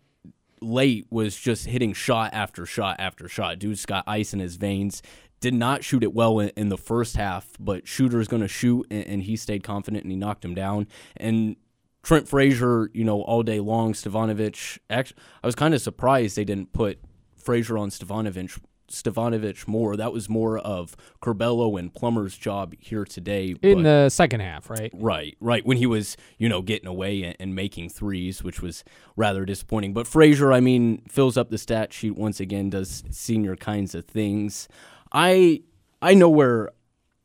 [0.61, 3.59] late was just hitting shot after shot after shot.
[3.59, 5.03] Dude's got ice in his veins.
[5.41, 9.07] Did not shoot it well in, the first half, but shooter's going to shoot, and,
[9.07, 10.87] and he stayed confident and he knocked him down.
[11.17, 11.57] And
[12.03, 13.93] Trent Frazier, you know, all day long.
[13.93, 17.01] Stefanovic, actually, I was kind of surprised they didn't put
[17.37, 18.59] Frazier on Stefanovic,
[18.89, 19.97] Stefanovic more.
[19.97, 23.55] That was more of Curbelo and Plummer's job here today.
[23.63, 24.91] In but- the second half, right?
[24.95, 25.65] Right, right.
[25.65, 28.85] When he was, you know, getting away and, and making threes, which was
[29.17, 29.93] rather disappointing.
[29.93, 34.07] But Frazier, I mean, fills up the stat sheet once again, does senior kinds of
[34.07, 34.69] things.
[35.13, 35.63] I
[36.01, 36.71] I know where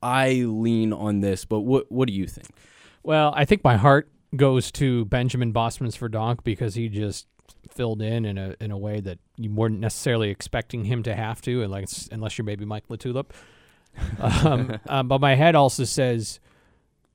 [0.01, 2.47] I lean on this, but what what do you think?
[3.03, 7.27] Well, I think my heart goes to Benjamin Bosmans-Verdonk because he just
[7.73, 11.41] filled in in a in a way that you weren't necessarily expecting him to have
[11.41, 13.31] to, unless unless you're maybe Mike LaTulip.
[14.19, 16.39] um, um, but my head also says,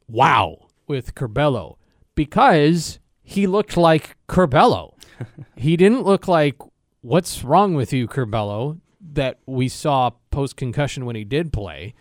[0.08, 1.76] "Wow!" with Curbelo
[2.14, 4.94] because he looked like Curbelo.
[5.56, 6.56] he didn't look like
[7.00, 8.80] what's wrong with you, Curbelo,
[9.12, 11.94] that we saw post concussion when he did play.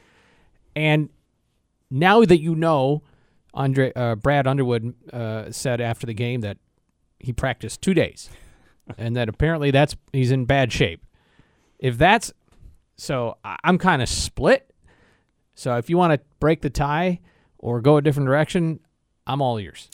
[0.75, 1.09] And
[1.89, 3.03] now that you know,
[3.53, 6.57] Andre uh, Brad Underwood uh, said after the game that
[7.19, 8.29] he practiced two days,
[8.97, 11.03] and that apparently that's he's in bad shape.
[11.79, 12.31] If that's
[12.97, 14.73] so, I'm kind of split.
[15.55, 17.19] So if you want to break the tie
[17.57, 18.79] or go a different direction,
[19.25, 19.89] I'm all ears.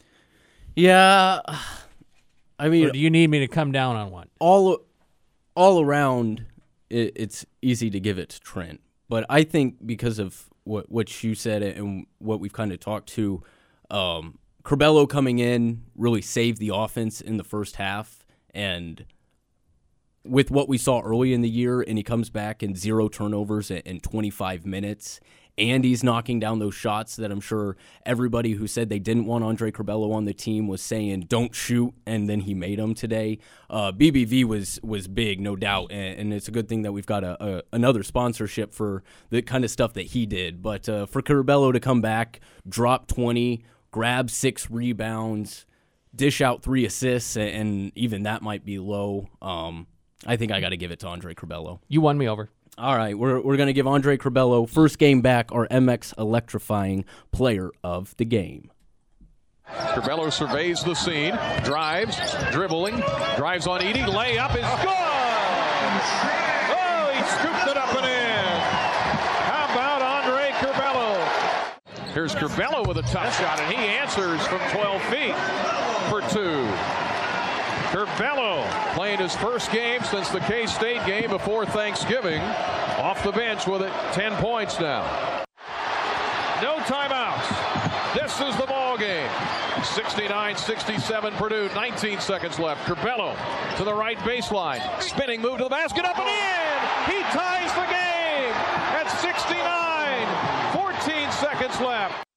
[0.75, 1.39] Yeah,
[2.59, 4.29] I mean, Or do you need me to come down on one?
[4.39, 4.79] all
[5.55, 6.45] all around,
[6.89, 8.81] it, it's easy to give it to Trent.
[9.09, 13.09] But I think because of what what you said and what we've kind of talked
[13.09, 13.43] to,
[13.91, 18.22] um, Curbelo coming in really saved the offense in the first half,
[18.53, 19.05] and
[20.25, 23.69] with what we saw early in the year, and he comes back in zero turnovers
[23.69, 25.19] in, in 25 minutes.
[25.55, 29.43] And he's knocking down those shots that I'm sure everybody who said they didn't want
[29.43, 33.37] Andre Curbelo on the team was saying, "Don't shoot," and then he made them today.
[33.69, 37.05] Uh, BBV was was big, no doubt, and, and it's a good thing that we've
[37.05, 40.63] got a, a another sponsorship for the kind of stuff that he did.
[40.63, 45.67] But uh, for Curbelo to come back, drop 20, grab six rebounds,
[46.15, 49.27] dish out three assists, and, and even that might be low.
[49.41, 49.87] Um,
[50.25, 51.79] I think I got to give it to Andre Curbelo.
[51.87, 52.49] You won me over.
[52.77, 57.05] All right, we're, we're going to give Andre Curbelo first game back, our MX electrifying
[57.31, 58.71] player of the game.
[59.67, 62.17] Curbelo surveys the scene, drives,
[62.51, 62.95] dribbling,
[63.37, 64.89] drives on Edey, layup is good.
[66.75, 68.61] Oh, he scooped it up and in.
[69.45, 72.11] How about Andre Curbelo?
[72.11, 76.69] Here's Curbelo with a tough shot, and he answers from 12 feet for two.
[77.89, 82.39] Curbelo playing his first game since the K-State game before Thanksgiving.
[83.01, 85.01] Off the bench with it, 10 points now.
[86.61, 88.13] No timeouts.
[88.13, 89.27] This is the ball game.
[89.77, 91.67] 69-67 Purdue.
[91.73, 92.85] 19 seconds left.
[92.85, 93.35] Curbelo
[93.77, 94.83] to the right baseline.
[95.01, 96.05] Spinning move to the basket.
[96.05, 97.15] Up and in.
[97.15, 98.53] He ties the game
[98.93, 99.63] at 69.
[100.73, 102.32] 14 seconds left.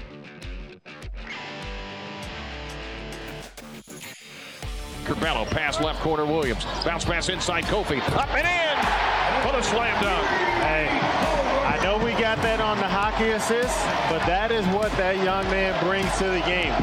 [5.06, 6.65] Curbelo pass left corner Williams.
[6.84, 7.99] Bounce pass inside Kofi.
[8.17, 8.78] Up and in
[9.45, 10.28] for the slam dunk.
[10.63, 15.15] Hey, I know we got that on the hockey assist, but that is what that
[15.23, 16.73] young man brings to the game.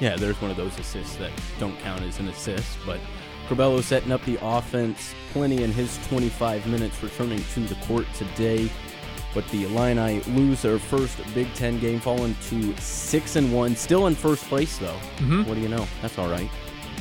[0.00, 2.98] Yeah, there's one of those assists that don't count as an assist, but
[3.46, 8.70] Curbelo setting up the offense, plenty in his 25 minutes returning to the court today.
[9.34, 14.06] But the Illini lose their first Big Ten game, falling to six and one, still
[14.06, 14.98] in first place though.
[15.18, 15.46] Mhm.
[15.46, 15.86] What do you know?
[16.00, 16.48] That's all right.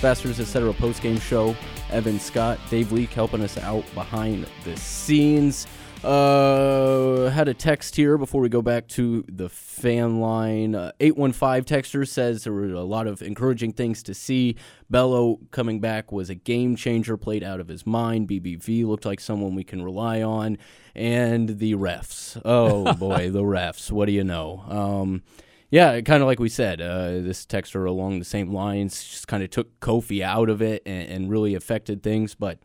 [0.01, 0.73] Fasteners etc.
[0.73, 1.55] post game show.
[1.91, 5.65] Evan Scott, Dave Leake helping us out behind the scenes.
[6.03, 10.73] Uh, had a text here before we go back to the fan line.
[10.73, 14.55] Uh, 815 texter says there were a lot of encouraging things to see.
[14.89, 18.29] Bello coming back was a game changer, played out of his mind.
[18.29, 20.57] BBV looked like someone we can rely on.
[20.95, 22.41] And the refs.
[22.45, 23.91] Oh boy, the refs.
[23.91, 24.63] What do you know?
[24.69, 25.23] Um,
[25.69, 29.43] yeah, kind of like we said, uh, this texter along the same lines just kind
[29.43, 32.57] of took Kofi out of it and, and really affected things, but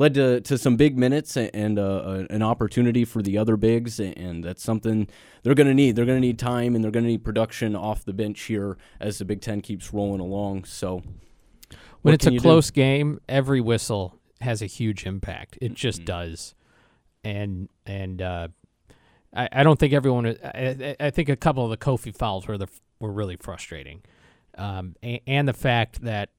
[0.00, 4.00] led to, to some big minutes and, and uh, an opportunity for the other bigs,
[4.00, 5.06] and that's something
[5.42, 5.94] they're going to need.
[5.94, 8.78] They're going to need time and they're going to need production off the bench here
[8.98, 10.64] as the Big Ten keeps rolling along.
[10.64, 11.02] So,
[12.02, 12.42] when it's a you do?
[12.42, 15.58] close game, every whistle has a huge impact.
[15.60, 16.06] It just Mm-hmm.
[16.06, 16.54] does,
[17.22, 18.48] and and uh,
[19.34, 20.26] I, I don't think everyone.
[20.26, 22.68] I, I- I think a couple of the Kofi fouls were the
[23.00, 24.00] were really frustrating,
[24.56, 26.30] um, and, and the fact that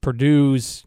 [0.00, 0.84] Purdue's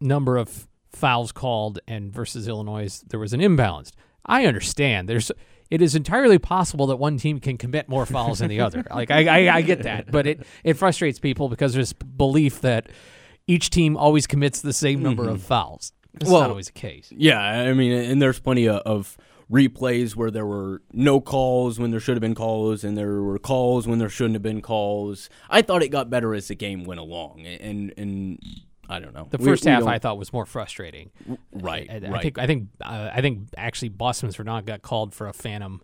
[0.00, 3.92] number of fouls called and versus Illinois there was an imbalance.
[4.24, 5.08] I understand.
[5.08, 5.30] There's
[5.70, 8.84] it is entirely possible that one team can commit more fouls than the other.
[8.94, 12.88] Like I, I, I get that, but it it frustrates people because there's belief that
[13.46, 15.42] each team always commits the same number of Mhm.
[15.42, 15.92] fouls.
[16.14, 17.12] That's well, not always the case.
[17.14, 19.16] Yeah, I mean, and there's plenty of, of
[19.52, 23.38] replays where there were no calls when there should have been calls, and there were
[23.38, 25.28] calls when there shouldn't have been calls.
[25.50, 28.38] I thought it got better as the game went along, and and
[28.88, 29.26] I don't know.
[29.30, 31.10] The first we half don't- I thought was more frustrating.
[31.52, 32.22] Right, I, I right.
[32.22, 35.82] think I think uh, I think actually Bosmans-Verdonk got called for a phantom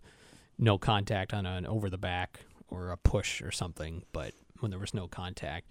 [0.57, 4.79] no contact on an over the back or a push or something, but when there
[4.79, 5.67] was no contact.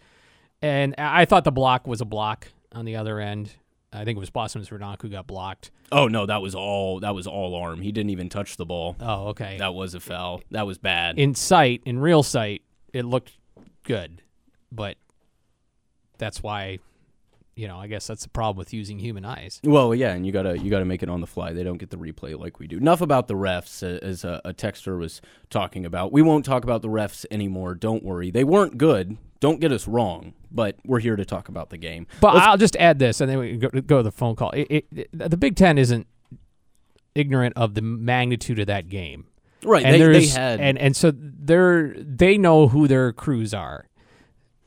[0.60, 3.52] And I I thought the block was a block on the other end.
[3.94, 5.70] I think it was Bosmans-Verdonk who got blocked.
[5.90, 7.80] Oh no, that was all that was all arm.
[7.82, 8.96] He didn't even touch the ball.
[9.00, 9.56] Oh, okay.
[9.58, 10.42] That was a foul.
[10.50, 11.18] That was bad.
[11.18, 13.32] In sight, in real sight, it looked
[13.84, 14.22] good,
[14.70, 14.96] but
[16.18, 16.78] that's why,
[17.62, 19.60] you know, I guess that's the problem with using human eyes.
[19.62, 21.52] Well, yeah, and you gotta you gotta make it on the fly.
[21.52, 22.76] They don't get the replay like we do.
[22.78, 26.10] Enough about the refs, as a, a texter was talking about.
[26.10, 27.76] We won't talk about the refs anymore.
[27.76, 28.32] Don't worry.
[28.32, 29.16] They weren't good.
[29.38, 30.34] Don't get us wrong.
[30.50, 32.08] But we're here to talk about the game.
[32.20, 34.34] But Let's- I'll just add this, and then we can go, go to the phone
[34.34, 34.50] call.
[34.50, 36.08] It, it, it- the Big Ten isn't
[37.14, 39.26] ignorant of the magnitude of that game,
[39.64, 43.86] Right, And they- they had- and and so they're they know who their crews are,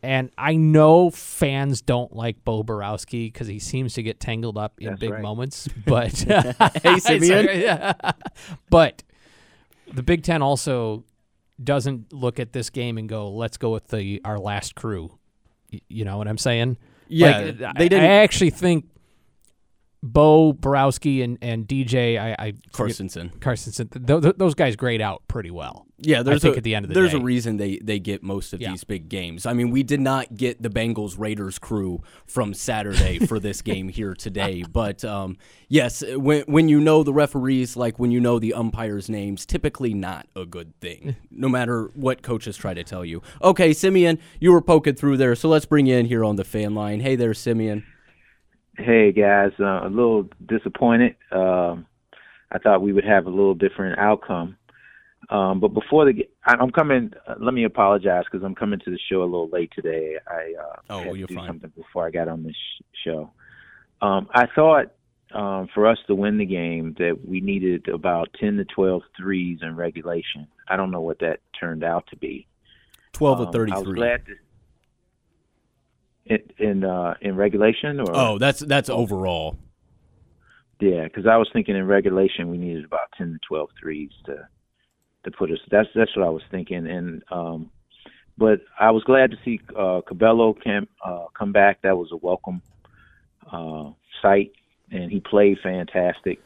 [0.05, 4.73] and I know fans don't like Bo Boroski because he seems to get tangled up
[4.79, 5.21] in That's big right.
[5.21, 5.67] moments.
[5.85, 6.11] But
[6.83, 7.45] Hey, Simeon.
[7.59, 7.93] Yeah.
[8.69, 9.03] but
[9.91, 11.03] the Big Ten also
[11.63, 15.17] doesn't look at this game and go, "Let's go with the our last crew."
[15.71, 16.77] Y- You know what I'm saying?
[17.07, 18.85] Yeah, Like, they I- didn't- I actually think
[20.05, 23.31] Bo Boroski and and DJ, I, I Carstensen.
[23.39, 25.87] Carstensen, th- th- those guys grade out pretty well.
[25.97, 27.17] Yeah, there's I think a, at the end of the there's day.
[27.17, 28.69] a reason they, they get most of Yeah.
[28.71, 29.45] these big games.
[29.45, 33.87] I mean, we did not get the Bengals Raiders crew from Saturday for this game
[33.87, 35.37] here today, but um,
[35.69, 39.93] yes, when when you know the referees, like when you know the umpires' names, typically
[39.95, 41.15] not a good thing.
[41.31, 43.23] no matter what coaches try to tell you.
[43.41, 46.43] Okay, Simeon, you were poking through there, so let's bring you in here on the
[46.43, 46.99] fan line.
[46.99, 47.83] Hey there, Simeon.
[48.77, 51.15] Hey guys, uh, a little disappointed.
[51.31, 51.85] Um,
[52.51, 54.57] I thought we would have a little different outcome.
[55.29, 57.13] Um, but before the, I'm coming.
[57.27, 60.17] Uh, let me apologize because I'm coming to the show a little late today.
[60.27, 61.47] I uh, Oh, had to you're do fine.
[61.47, 63.31] something before I got on this sh- show.
[64.01, 64.91] Um, I thought
[65.33, 69.59] um, for us to win the game that we needed about 10 to 12 threes
[69.61, 70.47] in regulation.
[70.67, 72.45] I don't know what that turned out to be.
[73.13, 73.95] 12 Um, of I was 33.
[73.95, 74.33] glad to,
[76.25, 79.57] in in, uh, in regulation or Oh, that's that's overall.
[80.79, 84.47] Yeah, because I was thinking in regulation we needed about ten to twelve threes to
[85.23, 85.59] to put us.
[85.71, 87.71] That's that's what I was thinking, and um,
[88.37, 91.81] but I was glad to see uh, Curbelo come uh, come back.
[91.83, 92.61] That was a welcome
[93.51, 94.51] uh, sight,
[94.91, 96.39] and he played fantastic.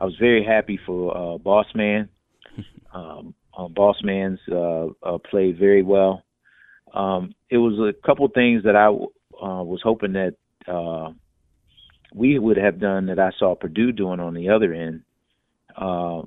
[0.00, 2.08] I was very happy for uh, Boss Man.
[2.92, 6.24] Um, uh, Boss Man's uh, uh, played very well.
[6.92, 8.90] Um, it was a couple things that I
[9.42, 10.34] uh, was hoping that.
[10.66, 11.12] Uh,
[12.14, 15.02] we would have done that I saw Purdue doing on the other end.
[15.76, 16.22] Uh,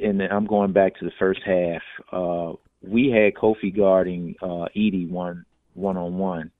[0.00, 1.82] and I'm going back to the first half.
[2.12, 6.50] Uh, we had Kofi guarding uh, Edey one one on one,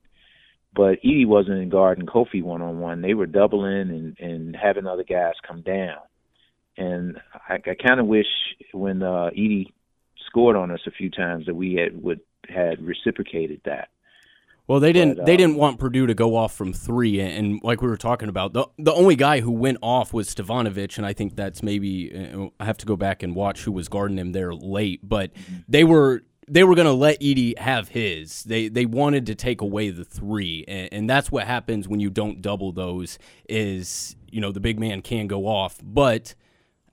[0.74, 3.02] but Edey wasn't guarding Kofi one on one.
[3.02, 5.98] They were doubling and and having other guys come down.
[6.76, 8.26] And I, I kind of wish
[8.72, 9.66] when uh, Edey
[10.26, 13.88] scored on us a few times that we had would had reciprocated that.
[14.66, 15.18] Well, they didn't.
[15.18, 17.88] But, they uh, didn't want Purdue to go off from three, and, and like we
[17.88, 21.37] were talking about, the the only guy who went off was Stefanovic, and I think
[21.37, 24.55] that's maybe uh, I have to go back and watch who was guarding him there
[24.55, 25.33] late, but
[25.68, 28.42] they were they were going to let Edey have his.
[28.44, 32.09] They they wanted to take away the three, and, and that's what happens when you
[32.09, 33.18] don't double those.
[33.48, 36.35] Is you know the big man can go off, but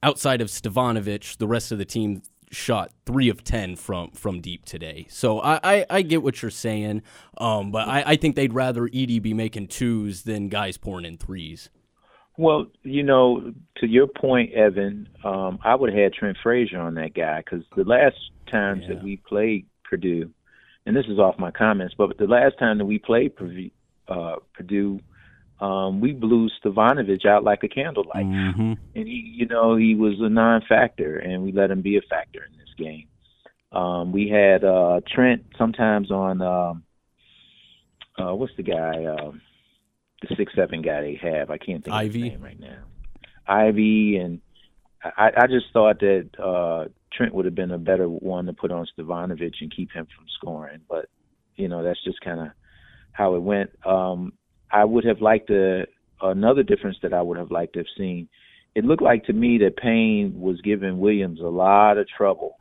[0.04, 4.66] outside of Stefanovic, the rest of the team shot three of ten from from deep
[4.66, 5.08] today.
[5.10, 7.02] So I I, I get what you're saying,
[7.38, 11.18] um, but I, I think they'd rather Edey be making twos than guys pouring in
[11.18, 11.70] threes.
[12.38, 16.96] Well, you know, to your point, Evan, um, I would have had Trent Frazier on
[16.96, 18.16] that guy because the last
[18.50, 20.32] times that we played Purdue,
[20.86, 23.70] and this is off my comments, but the last time that we played Purdue,
[24.08, 25.00] uh, Purdue
[25.62, 28.26] um, we blew Stefanovic out like a candlelight.
[28.26, 28.74] Mm-hmm.
[28.95, 32.43] And he, you know, he was a non-factor, and we let him be a factor
[32.43, 33.08] in this game.
[33.71, 36.84] Um, we had uh, Trent sometimes on um,
[38.17, 39.41] uh, what's the guy, um,
[40.21, 41.52] the six seven guy they have.
[41.52, 42.21] I can't think of Ivey.
[42.21, 42.84] his name right now.
[43.47, 44.41] Ivey, and
[45.04, 48.71] I, I just thought that uh, Trent would have been a better one to put
[48.71, 50.82] on Stefanovic and keep him from scoring.
[50.89, 51.06] But
[51.56, 52.47] you know, that's just kind of
[53.13, 53.69] how it went.
[53.86, 54.34] Um,
[54.72, 55.86] I would have liked to
[56.22, 58.30] another difference that I would have liked to have seen.
[58.76, 62.58] It looked like to me that Payne was giving Williams a lot of trouble,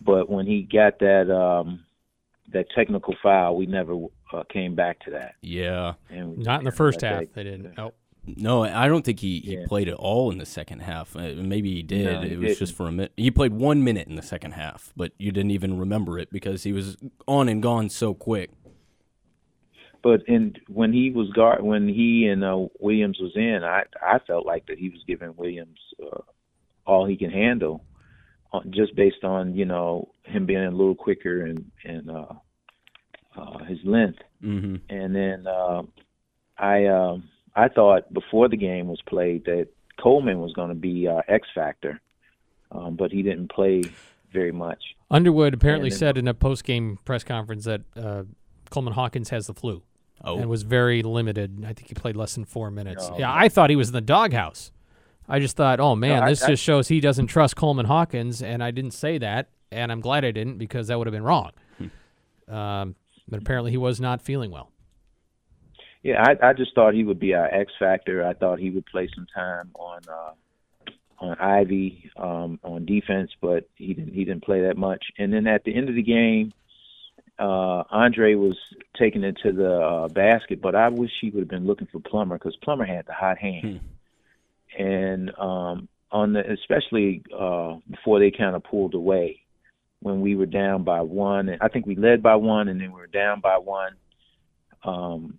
[0.00, 1.84] but when he got that um,
[2.52, 3.94] that technical foul, we never
[4.32, 5.34] uh, came back to that.
[5.40, 7.20] Yeah, And we Not in the first half.
[7.20, 7.76] that- They didn't.
[7.76, 7.94] Nope.
[8.24, 9.64] No, I don't think he, he Yeah.
[9.66, 11.16] played at all in the second half.
[11.16, 12.04] Uh, maybe he did.
[12.04, 12.76] No, he it was just didn't.
[12.76, 13.12] for a minute.
[13.16, 16.62] He played one minute in the second half, but you didn't even remember it because
[16.62, 18.50] he was on and gone so quick.
[20.02, 24.18] But in when he was guard when he and uh, Williams was in, I I
[24.26, 26.20] felt like that he was giving Williams uh,
[26.86, 27.84] all he can handle,
[28.52, 32.34] uh, just based on you know him being a little quicker and and uh,
[33.36, 34.18] uh, his length.
[34.42, 34.76] Mm-hmm.
[34.88, 35.82] And then uh,
[36.58, 39.68] I um, I thought before the game was played that
[40.00, 42.00] Coleman was going to be our X factor,
[42.70, 43.82] um, but he didn't play
[44.32, 44.82] very much.
[45.10, 48.24] Underwood apparently then- said in a post game press conference that uh,
[48.70, 49.82] Coleman Hawkins has the flu.
[50.24, 50.38] Oh.
[50.38, 51.64] And was very limited.
[51.64, 53.08] I think he played less than four minutes.
[53.10, 53.18] Oh.
[53.18, 54.70] Yeah, I thought he was in the doghouse.
[55.28, 58.42] I just thought, oh man, I- this I- just shows he doesn't trust Coleman Hawkins,
[58.42, 61.24] and I didn't say that, and I'm glad I didn't because that would have been
[61.24, 61.50] wrong.
[62.48, 62.94] um,
[63.28, 64.70] but apparently he was not feeling well.
[66.02, 68.26] Yeah, I, I just thought he would be our X factor.
[68.26, 70.90] I thought he would play some time on uh,
[71.24, 75.04] on Ivey um, on defense, but he didn't he didn't play that much.
[75.18, 76.52] And then at the end of the game,
[77.38, 78.56] uh, Andre was
[78.98, 82.00] taking it to the uh, basket, but I wish he would have been looking for
[82.00, 83.80] Plummer because Plummer had the hot hand.
[84.78, 89.40] And um, on the especially uh, before they kind of pulled away
[90.00, 92.92] when we were down by one, and I think we led by one, and then
[92.92, 93.94] we were down by one.
[94.84, 95.38] Um,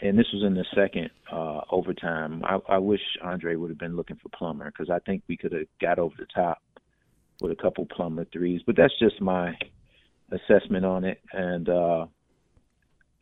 [0.00, 2.42] and this was in the second uh, overtime.
[2.44, 5.52] I, I wish Andre would have been looking for Plummer because I think we could
[5.52, 6.58] have got over the top
[7.40, 8.60] with a couple Plummer threes.
[8.66, 9.56] But that's just my
[10.32, 11.20] assessment on it.
[11.32, 12.06] And uh,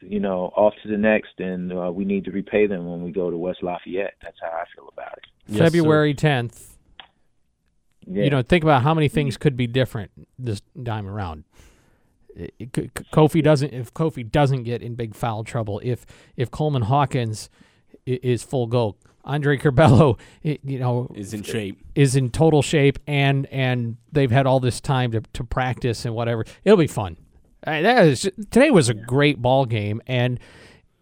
[0.00, 3.12] you know, off to the next, and uh, we need to repay them when we
[3.12, 4.14] go to West Lafayette.
[4.22, 5.56] That's how I feel about it.
[5.58, 6.68] February 10th.
[8.06, 8.24] Yeah.
[8.24, 11.44] You know, think about how many things could be different this time around.
[12.34, 12.72] It- it
[13.12, 17.71] Kofi doesn't if Kofi doesn't get in big foul trouble if if Coleman Hawkins i-
[18.06, 18.96] is full go.
[19.24, 21.78] Andre Curbelo, you know, Is in shape.
[21.94, 26.14] Is in total shape, and and they've had all this time to, to practice and
[26.14, 26.44] whatever.
[26.64, 27.16] It'll be fun.
[27.64, 30.40] That is today was a great ball game, and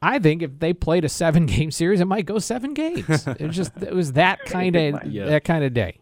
[0.03, 3.27] I think if they played a seven game series, it might go seven games.
[3.27, 5.25] it was just it was that kind of Yeah.
[5.27, 5.97] that kind of day.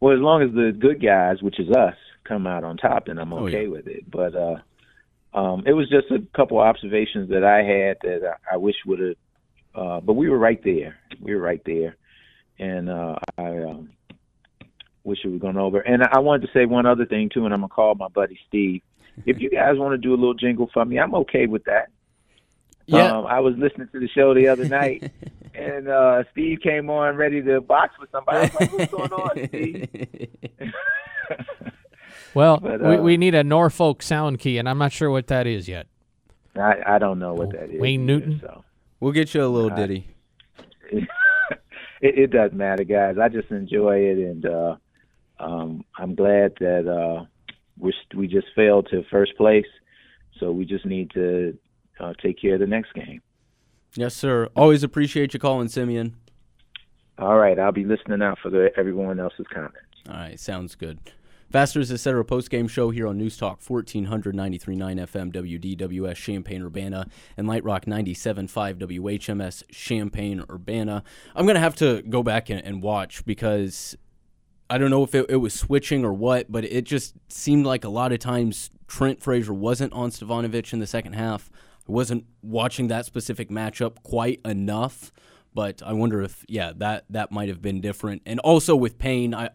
[0.00, 3.18] Well, as long as the good guys, which is us, come out on top, then
[3.18, 3.68] I'm Oh, okay yeah.
[3.68, 4.10] with it.
[4.10, 4.56] But uh,
[5.32, 8.98] um, it was just a couple observations that I had that I, I wish would
[9.00, 9.16] have.
[9.74, 10.98] Uh, but we were right there.
[11.20, 11.96] We were right there,
[12.58, 13.90] and uh, I um,
[15.04, 15.80] wish it was going over.
[15.80, 18.38] And I wanted to say one other thing too, and I'm gonna call my buddy
[18.48, 18.82] Steve.
[19.26, 21.88] If you guys want to do a little jingle for me, I'm okay with that.
[22.86, 23.18] Yeah.
[23.18, 25.12] Um, I was listening to the show the other night,
[25.54, 28.38] and uh, Steve came on ready to box with somebody.
[28.38, 30.28] I was like, "What's going on, Steve?"
[32.34, 35.26] Well, But, we, uh, we need a Norfolk sound key, and I'm not sure what
[35.28, 35.86] that is yet.
[36.54, 37.80] I, I don't know what that is.
[37.80, 38.40] Wayne either, Newton?
[38.40, 38.64] So
[39.00, 40.06] We'll get you a little Uh, ditty.
[40.92, 41.08] it,
[42.00, 43.16] it doesn't matter, guys.
[43.18, 44.76] I just enjoy it, and uh,
[45.38, 47.24] um, I'm glad that uh,
[47.78, 49.66] we we just failed to first place.
[50.38, 51.56] So we just need to
[51.98, 53.20] uh, take care of the next game.
[53.94, 54.48] Yes, sir.
[54.54, 56.14] Always appreciate you calling, Simeon.
[57.18, 59.76] All right, I'll be listening out for the, everyone else's comments.
[60.08, 60.98] All right, sounds good.
[61.50, 62.24] Fasteners Etc.
[62.24, 64.52] post game show here on News Talk 1493.9
[65.00, 71.02] FM WDWS Champaign Urbana and Light Rock 97.5 WHMS Champaign Urbana.
[71.34, 73.96] I'm going to have to go back and, and watch because
[74.68, 77.82] I don't know if it, it was switching or what, but it just seemed like
[77.82, 81.50] a lot of times Trent Frazier wasn't on Stefanovic in the second half.
[81.88, 85.10] I wasn't watching that specific matchup quite enough,
[85.52, 88.22] but I wonder if yeah that that might have been different.
[88.24, 89.48] And also with Payne, I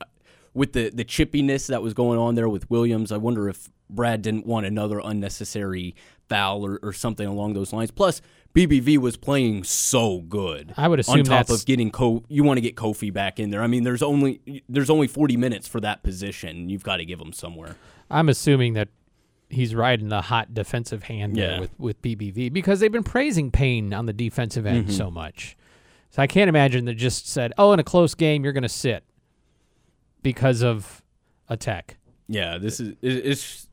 [0.55, 4.21] with the the chippiness that was going on there with Williams, I wonder if Brad
[4.23, 5.93] didn't want another unnecessary
[6.27, 7.91] foul or, or something along those lines.
[7.91, 8.19] Plus,
[8.55, 10.73] BBV was playing so good.
[10.75, 13.51] I would assume on top of getting Ko, you want to get Kofi back in
[13.51, 13.61] there.
[13.61, 16.69] I mean, there's only there's only 40 minutes for that position.
[16.69, 17.75] You've got to give him somewhere.
[18.09, 18.87] I'm assuming that
[19.49, 21.59] he's riding the hot defensive hand there Yeah.
[21.59, 24.91] with, with BBV because they've been praising Payne on the defensive end Mhm.
[24.91, 25.55] so much.
[26.09, 28.69] So I can't imagine they just said, "Oh, in a close game, you're going to
[28.69, 29.03] sit
[30.25, 31.03] because of
[31.47, 31.97] a tech."
[32.27, 33.67] Yeah, this is it's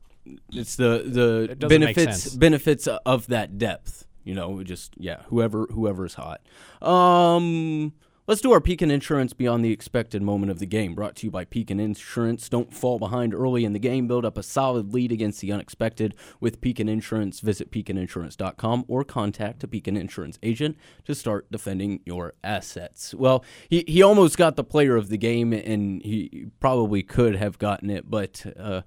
[0.53, 4.05] it's the the It benefits benefits of that depth.
[4.23, 6.41] You know, just yeah, whoever whoever's hot.
[6.81, 7.93] Um,
[8.27, 10.95] let's do our Pekin Insurance beyond the expected moment of the game.
[10.95, 12.47] Brought to you by Pekin Insurance.
[12.49, 14.07] Don't fall behind early in the game.
[14.07, 17.39] Build up a solid lead against the unexpected with Pekin Insurance.
[17.39, 23.13] Visit pekininsurance.com or contact a Pekin Insurance agent to start defending your assets.
[23.13, 27.57] Well, he he almost got the player of the game, and he probably could have
[27.57, 28.45] gotten it, but.
[28.57, 28.81] Uh,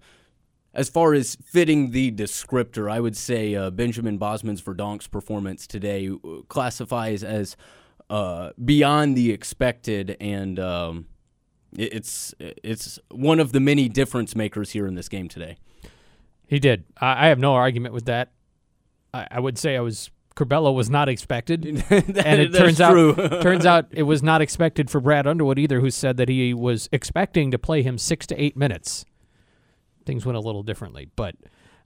[0.75, 6.43] as far as fitting the descriptor, I would say uh, Benjamin Bosmans-Verdonk's performance today uh,
[6.49, 7.57] classifies as
[8.11, 11.07] uh, beyond the expected, and um,
[11.77, 15.57] it- it's it's one of the many difference makers here in this game today.
[16.47, 16.85] He did.
[17.01, 18.31] I, I have no argument with that.
[19.13, 23.15] I, I would say I was Curbelo was not expected, and it turns true.
[23.19, 26.53] out turns out it was not expected for Brad Underwood either, who said that he
[26.55, 29.05] was expecting to play him six to eight minutes.
[30.05, 31.35] Things went a little differently, but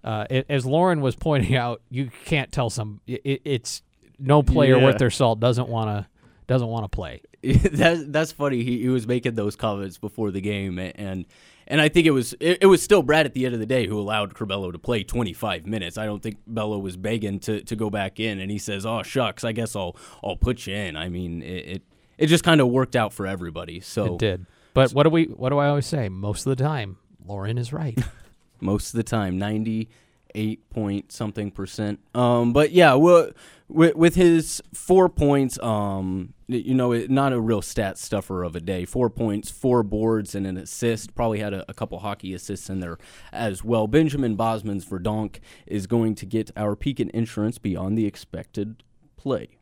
[0.05, 3.01] uh, it, as Lauren was pointing out, you can't tell some.
[3.07, 3.83] It, it's
[4.21, 4.85] no player Yeah.
[4.85, 6.07] worth their salt doesn't want to
[6.47, 7.23] doesn't want to play.
[7.43, 8.63] that, that's funny.
[8.65, 11.25] He, he was making those comments before the game, and
[11.67, 13.67] and I think it was it, it was still Brad at the end of the
[13.67, 15.97] day who allowed Curbelo to play 25 minutes.
[15.97, 19.03] I don't think Bello was begging to, to go back in, and he says, "Oh
[19.03, 21.47] shucks, I guess I'll I'll put you in." I mean, it
[21.77, 21.83] it,
[22.19, 23.81] it just kind of worked out for everybody.
[23.81, 24.47] So It did.
[24.75, 25.25] But what do we?
[25.27, 26.09] What do I always say?
[26.09, 27.99] Most of the time, Lauren is right.
[28.61, 33.31] most of the time 98 point something percent um but yeah well
[33.71, 38.57] with, with his four points um you know it, not a real stat stuffer of
[38.57, 42.35] a day four points four boards and an assist probably had a, a couple hockey
[42.35, 42.99] assists in there
[43.33, 48.83] as well benjamin Bosmans-Verdonk is going to get our Pekin insurance beyond the expected
[49.17, 49.59] play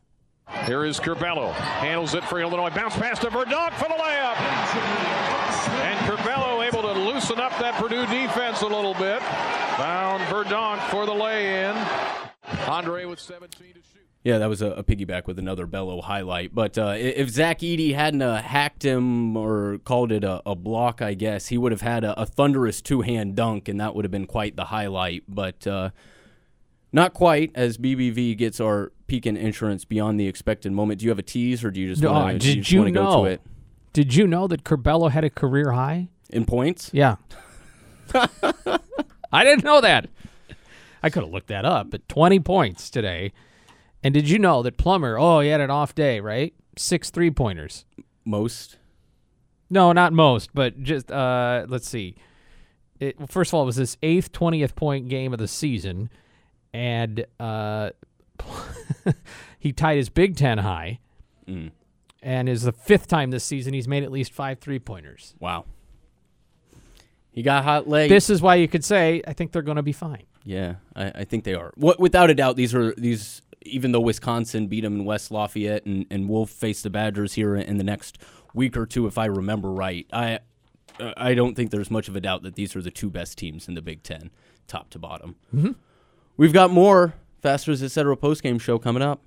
[0.65, 1.53] Here is Curbelo.
[1.53, 2.71] Handles it for Illinois.
[2.71, 4.35] Bounce pass to Verdonk for the layup.
[5.85, 9.21] And Curbelo able to loosen up that Purdue defense a little bit.
[9.77, 11.75] Found Verdonk for the lay-in.
[12.67, 13.83] Andre with 17 to shoot.
[14.23, 16.53] Yeah, that was a, a piggyback with another Bello highlight.
[16.53, 21.01] But uh, if Zach Edey hadn't uh, hacked him or called it a, a block,
[21.01, 24.11] I guess he would have had a, a thunderous two-hand dunk, and that would have
[24.11, 25.23] been quite the highlight.
[25.29, 25.91] But uh,
[26.91, 30.99] not quite, as BBV gets our Pekin insurance beyond the expected moment.
[30.99, 33.03] Do you have a tease, or do you just No, want to did you go
[33.03, 33.23] know?
[33.23, 33.41] to it
[33.93, 36.89] Did you know that Curbelo had a career high in points?
[36.93, 37.15] Yeah.
[39.31, 40.09] I didn't know that.
[41.03, 43.31] I could have looked that up, but 20 points today.
[44.03, 45.17] And did you know that Plummer?
[45.19, 46.53] Oh, he had an off day, right?
[46.77, 47.85] Six three pointers.
[48.25, 48.77] Most.
[49.69, 52.15] No, not most, but just uh, let's see.
[52.99, 56.09] It, first of all, it was his eighth twentieth point game of the season,
[56.73, 57.91] and uh,
[59.59, 60.99] he tied his Big Ten high,
[61.47, 61.71] Mm.
[62.21, 65.33] and is the fifth time this season he's made at least five three pointers.
[65.39, 65.65] Wow.
[67.39, 68.09] He got hot legs.
[68.09, 70.23] This is why you could say I think they're going to be fine.
[70.43, 71.71] Yeah, I, I think they are.
[71.75, 73.41] What, without a doubt, these are these.
[73.61, 77.55] Even though Wisconsin beat them in West Lafayette, and, and we'll face the Badgers here
[77.55, 78.17] in the next
[78.53, 80.05] week or two, if I remember right.
[80.11, 80.39] I
[80.99, 83.37] uh, I don't think there's much of a doubt that these are the two best
[83.37, 84.31] teams in the Big Ten,
[84.67, 85.37] top to bottom.
[85.55, 85.75] Mhm.
[86.35, 88.17] We've got more Fasteners Etc.
[88.17, 89.21] postgame show coming up.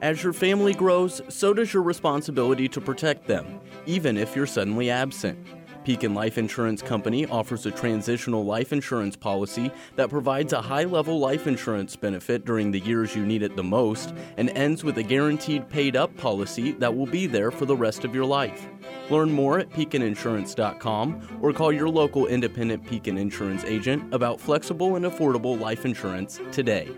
[0.00, 4.90] As your family grows, so does your responsibility to protect them, even if you're suddenly
[4.90, 5.44] absent.
[5.86, 11.20] Pekin Life Insurance Company offers a transitional life insurance policy that provides a high level
[11.20, 15.02] life insurance benefit during the years you need it the most and ends with a
[15.04, 18.66] guaranteed paid up policy that will be there for the rest of your life.
[19.10, 25.04] Learn more at pekininsurance.com or call your local independent Pekin insurance agent about flexible and
[25.04, 26.90] affordable life insurance today.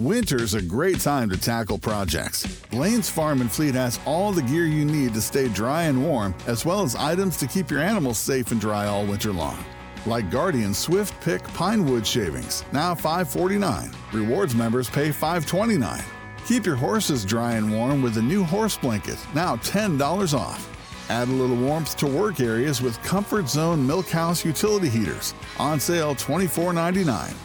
[0.00, 2.46] Winter's a great time to tackle projects.
[2.70, 6.34] Blaine's Farm and Fleet has all the gear you need to stay dry and warm,
[6.46, 9.62] as well as items to keep your animals safe and dry all winter long.
[10.06, 13.94] Like Guardian Swift Pick Pine Wood Shavings, now $5.49.
[14.14, 16.02] Rewards members pay $5.29.
[16.46, 20.66] Keep your horses dry and warm with a new horse blanket, now $10 off.
[21.10, 25.78] Add a little warmth to work areas with Comfort Zone Milk House utility heaters, on
[25.78, 27.36] sale $24.99.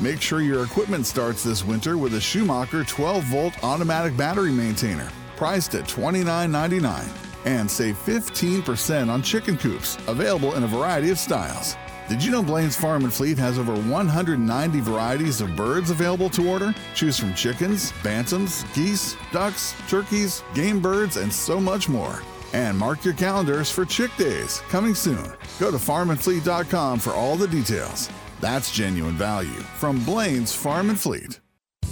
[0.00, 5.10] Make sure your equipment starts this winter with a Schumacher 12 volt automatic battery maintainer,
[5.36, 7.06] priced at $29.99.
[7.44, 11.76] And save 15% on chicken coops, available in a variety of styles.
[12.08, 16.48] Did you know Blaine's Farm and Fleet has over 190 varieties of birds available to
[16.48, 16.74] order?
[16.94, 22.22] Choose from chickens, bantams, geese, ducks, turkeys, game birds, and so much more.
[22.52, 25.32] And mark your calendars for Chick Days, coming soon.
[25.58, 28.10] Go to farmandfleet.com for all the details.
[28.40, 31.40] That's genuine value from Blaine's Farm and Fleet.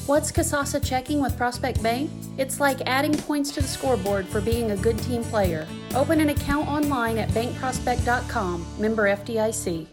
[0.07, 2.11] What's Kasasa checking with Prospect Bank?
[2.39, 5.69] It's like adding points to the scoreboard for being a good team player.
[5.95, 9.87] Open an account online at bankprospect.com, member FDIC.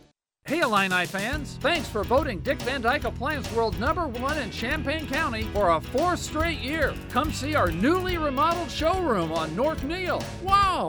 [0.46, 5.08] Hey Illini fans, thanks for voting Dick Van Dyke Appliance World number one in Champaign
[5.08, 6.94] County for a fourth straight year.
[7.10, 10.24] Come see our newly remodeled showroom on North Neil.
[10.44, 10.88] Wow!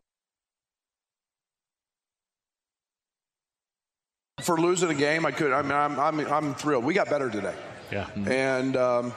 [4.46, 5.50] For losing a game, I could.
[5.50, 6.84] I mean, I'm, I'm, I'm thrilled.
[6.84, 7.56] We got better today.
[7.90, 8.06] Yeah.
[8.14, 9.12] And, um,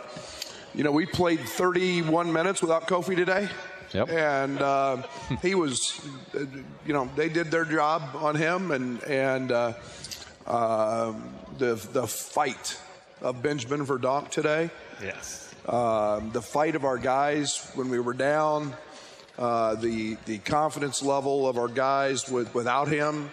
[0.74, 3.48] you know, we played 31 minutes without Kofi today.
[3.94, 4.10] Yep.
[4.10, 5.04] And uh,
[5.44, 6.04] he was,
[6.34, 9.74] you know, they did their job on him, and and uh,
[10.48, 11.14] uh,
[11.60, 12.80] the the fight
[13.22, 14.72] of Benjamin Verdonk today.
[15.00, 15.54] Yes.
[15.68, 18.76] Um, the fight of our guys when we were down,
[19.38, 23.30] uh, the the confidence level of our guys with, without him.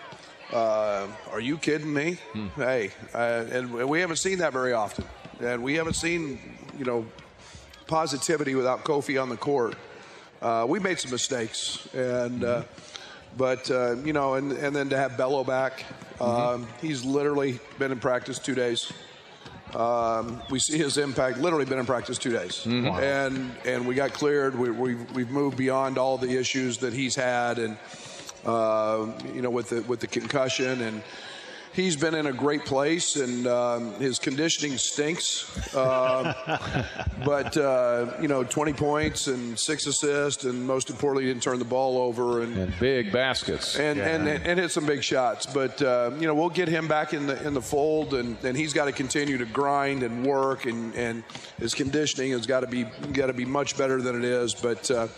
[0.53, 2.19] Uh, are you kidding me?
[2.55, 5.05] Hey, uh, and we haven't seen that very often,
[5.41, 6.39] and we haven't seen
[6.79, 7.05] you know
[7.89, 9.75] positivity without Kofi on the court.
[10.41, 12.63] Uh, we made some mistakes, and uh,
[13.37, 15.85] but uh, you know, and and then to have Bello back,
[16.21, 18.93] um, he's literally been in practice two days.
[19.75, 21.39] Um, we see his impact.
[21.39, 22.89] Literally been in practice two days, Mhm.
[22.89, 22.99] Wow.
[23.01, 24.57] and and we got cleared.
[24.57, 27.77] We, we've we've moved beyond all the issues that he's had, and
[28.47, 31.03] uh, you know with the with the concussion and.
[31.73, 35.45] He's been in a great place, and um, his conditioning stinks.
[35.77, 36.33] Um,
[37.27, 41.67] but uh, you know, 20 points and six assists, and most importantly, didn't turn the
[41.67, 43.79] ball over and, And big baskets.
[43.79, 44.07] and, Yeah.
[44.07, 45.45] and and hit some big shots.
[45.45, 48.57] But uh, you know, we'll get him back in the in the fold, and, and
[48.57, 51.25] he's got to continue to grind and work, and, and
[51.59, 54.55] his conditioning has got to be got to be much better than it is.
[54.55, 55.09] But uh,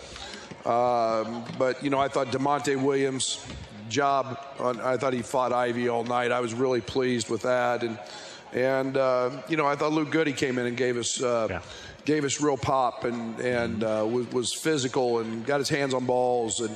[0.68, 3.44] um, but you know, I thought Da'Monte Williams
[3.88, 4.38] job.
[4.58, 6.30] On, I thought he fought Ivey all night.
[6.30, 7.98] I was really pleased with that, and
[8.52, 11.22] and uh, you know, I thought Luke Goode came in and gave us.
[11.22, 11.60] Uh,
[12.04, 16.06] Gave us real pop and and uh, was, was physical and got his hands on
[16.06, 16.74] balls and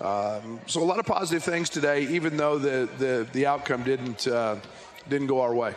[0.00, 4.26] um, so a lot of positive things today, even though the the, the outcome didn't
[4.26, 4.56] uh,
[5.08, 5.74] didn't go our way.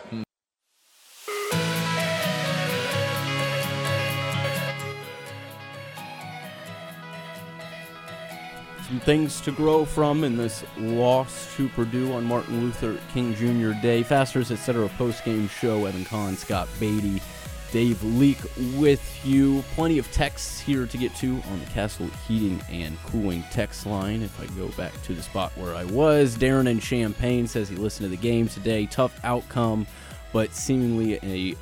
[8.90, 13.80] Some things to grow from in this loss to Purdue on Martin Luther King Jr.
[13.80, 14.02] Day.
[14.02, 14.88] Fasteners, etc.
[14.98, 15.84] Post game show.
[15.84, 17.22] Evan Collins, Scott Beatty,
[17.70, 18.42] Dave Leake
[18.74, 19.62] with you.
[19.76, 24.22] Plenty of texts here to get to on the Castle Heating and Cooling text line.
[24.22, 27.76] If I go back to the spot where I was, Darren in Champaign says he
[27.76, 28.86] listened to the game today.
[28.86, 29.86] Tough outcome,
[30.32, 31.54] but seemingly a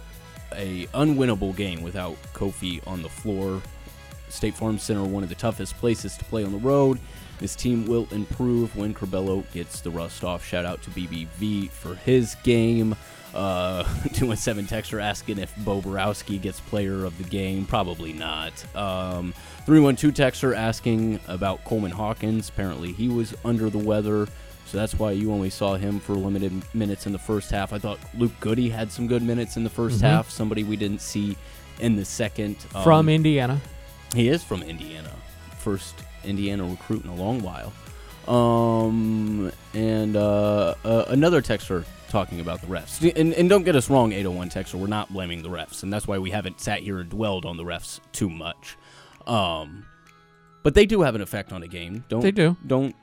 [0.55, 3.61] a unwinnable game without Kofi on the floor.
[4.31, 6.99] State Farm Center, one of the toughest places to play on the road.
[7.39, 10.45] This team will improve when Curbelo gets the rust off.
[10.45, 12.97] Shout out to BBV for his game.
[13.35, 13.83] Uh,
[14.15, 17.65] 217 Texter asking if Bo Boroski gets player of the game.
[17.67, 18.53] Probably not.
[18.75, 19.35] Um,
[19.67, 22.49] 312 Texter asking about Coleman Hawkins.
[22.49, 24.27] Apparently he was under the weather.
[24.67, 27.73] So that's why you only saw him for limited minutes in the first half.
[27.73, 30.03] I thought Luke Goode had some good minutes in the 1st Mhm.
[30.03, 30.31] half.
[30.31, 31.37] Somebody we didn't see
[31.79, 32.57] in the second.
[32.83, 33.61] From Um, Indiana.
[34.15, 35.11] He is from Indiana.
[35.59, 35.95] First
[36.25, 37.73] Indiana recruit in a long while.
[38.29, 43.03] Um, and uh, uh, another texter talking about the refs.
[43.17, 46.07] And, and don't get us wrong, 801 texter, we're not blaming the refs, and that's
[46.07, 48.77] why we haven't sat here and dwelled on the refs too much.
[49.27, 49.85] Um,
[50.63, 52.05] but they do have an effect on a game.
[52.09, 52.57] Don't They do.
[52.67, 52.95] Don't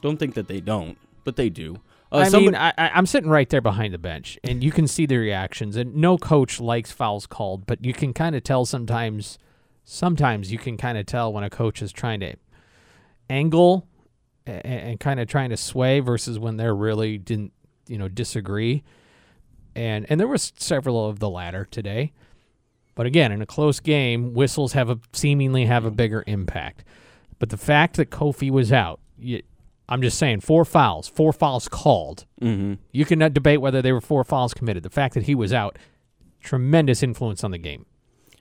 [0.00, 1.76] don't think that they don't, but they do.
[2.12, 4.86] Uh, I somebody- mean, I, I'm sitting right there behind the bench, and you can
[4.86, 5.76] see the reactions.
[5.76, 9.38] And no coach likes fouls called, but you can kind of tell sometimes.
[9.84, 12.34] Sometimes you can kind of tell when a coach is trying to
[13.30, 13.86] angle
[14.46, 17.52] and, and kind of trying to sway versus when they're really didn't
[17.86, 18.82] you know disagree.
[19.74, 22.12] And and there was several of the latter today.
[22.94, 26.84] But again, in a close game, whistles have a seemingly have a bigger impact.
[27.38, 29.42] But the fact that Kofi was out, you,
[29.88, 32.26] I'm just saying, four fouls, four fouls called.
[32.42, 32.74] Mm-hmm.
[32.92, 34.82] You cannot debate whether they were four fouls committed.
[34.82, 35.78] The fact that he was out,
[36.42, 37.86] tremendous influence on the game.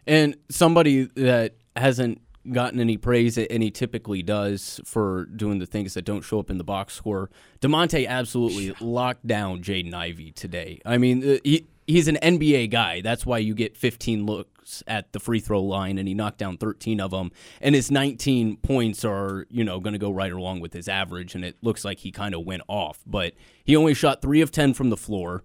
[0.08, 2.22] And somebody that hasn't
[2.52, 6.50] gotten any praise, and he typically does for doing the things that don't show up
[6.50, 7.30] in the box score.
[7.62, 10.80] Da'Monte absolutely locked down Jaden Ivey today.
[10.86, 13.02] I mean, uh, he he's an NBA guy.
[13.02, 16.58] That's why you get 15 looks at the free throw line, and he knocked down
[16.58, 17.32] 13 of them.
[17.62, 21.36] And his 19 points are, you know, going to go right along with his average.
[21.36, 23.34] And it looks like he kind of went off, but
[23.64, 25.44] he only shot three of 10 from the floor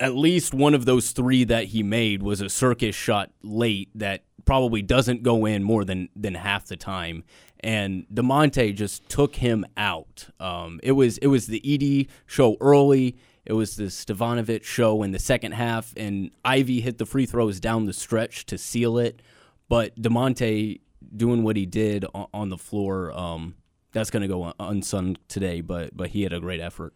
[0.00, 4.24] at least one of those three that he made was a circus shot late that
[4.44, 7.24] probably doesn't go in more than than half the time.
[7.60, 10.28] And Da'Monte just took him out.
[10.38, 13.16] Um, it was it was the Edey show early.
[13.46, 17.60] It was the Stefanovic show in the second half, and Ivey hit the free throws
[17.60, 19.20] down the stretch to seal it.
[19.68, 20.80] But Demonte
[21.14, 23.54] doing what he did on, on the floor, um,
[23.92, 25.60] that's going to go unsung today.
[25.60, 26.94] But but he had a great effort.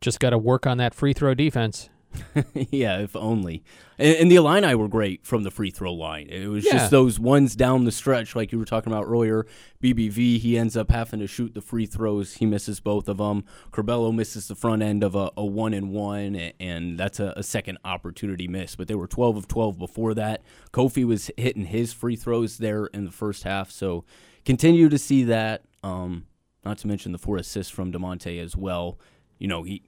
[0.00, 1.88] Just got to work on that free throw defense.
[2.70, 3.62] yeah, if only.
[3.98, 6.28] And, and the Illini were great from the free throw line.
[6.28, 6.72] It was Yeah.
[6.72, 9.46] just those ones down the stretch, like you were talking about earlier.
[9.82, 12.34] BBV, he ends up having to shoot the free throws.
[12.34, 13.44] He misses both of them.
[13.72, 17.42] Curbelo misses the front end of a, a one and one, and that's a, a
[17.42, 18.76] second opportunity miss.
[18.76, 20.42] But they were 12 of 12 before that.
[20.72, 23.70] Kofi was hitting his free throws there in the first half.
[23.70, 24.04] So
[24.44, 25.62] continue to see that.
[25.82, 26.26] Um,
[26.64, 28.98] not to mention the four assists from Da'Monte as well.
[29.38, 29.82] You know, he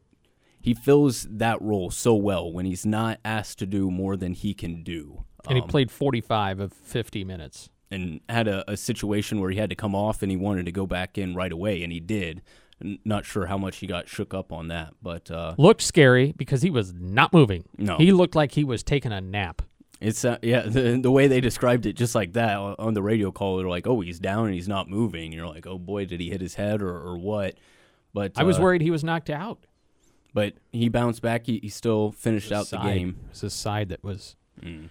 [0.66, 4.52] he fills that role so well when he's not asked to do more than he
[4.52, 5.24] can do.
[5.48, 7.70] And he Um, played 45 of 50 minutes.
[7.90, 10.72] and had a, a situation where he had to come off and he wanted to
[10.72, 12.42] go back in right away, and he did.
[13.04, 16.60] Not sure how much he got shook up on that, but uh, Looked scary because
[16.62, 17.64] he was not moving.
[17.78, 17.96] No.
[17.96, 19.62] He looked like he was taking a nap.
[20.00, 23.30] It's uh, yeah, the the way they described it, just like that on the radio
[23.32, 26.20] call, they're like, "Oh, he's down and he's not moving." You're like, "Oh boy, did
[26.20, 27.54] he hit his head or, or what?"
[28.12, 29.64] But I was uh, worried he was knocked out.
[30.36, 31.46] But he bounced back.
[31.46, 33.16] He, he still finished out the game.
[33.24, 34.36] It was his side that was.
[34.60, 34.90] Mm.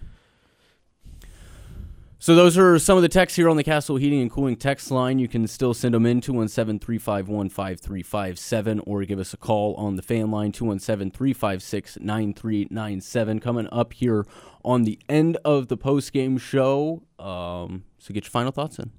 [2.17, 4.89] So those are some of the texts here on the Castle Heating and Cooling text
[4.89, 5.19] line.
[5.19, 10.31] You can still send them in 217-351-5357 or give us a call on the fan
[10.31, 14.25] line 217-356-9397 coming up here
[14.63, 17.03] on the end of the post-game show.
[17.19, 18.89] Um, so get your final thoughts in.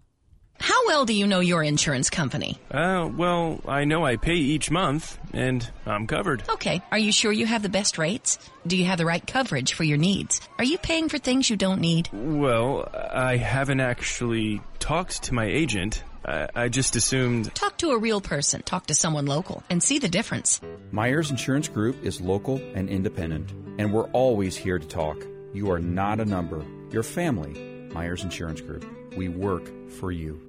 [0.58, 2.58] How well do you know your insurance company?
[2.70, 6.42] Uh, well, I know I pay each month, and I'm covered.
[6.48, 8.38] Okay, are you sure you have the best rates?
[8.66, 10.40] Do you have the right coverage for your needs?
[10.58, 12.08] Are you paying for things you don't need?
[12.12, 16.02] Well, I haven't actually talked to my agent.
[16.24, 17.54] I, I just assumed.
[17.54, 20.60] Talk to a real person, talk to someone local, and see the difference.
[20.90, 25.18] Myers Insurance Group is local and independent, and we're always here to talk.
[25.52, 27.88] You are not a number, you're family.
[27.92, 28.84] Myers Insurance Group.
[29.16, 30.45] We work for you.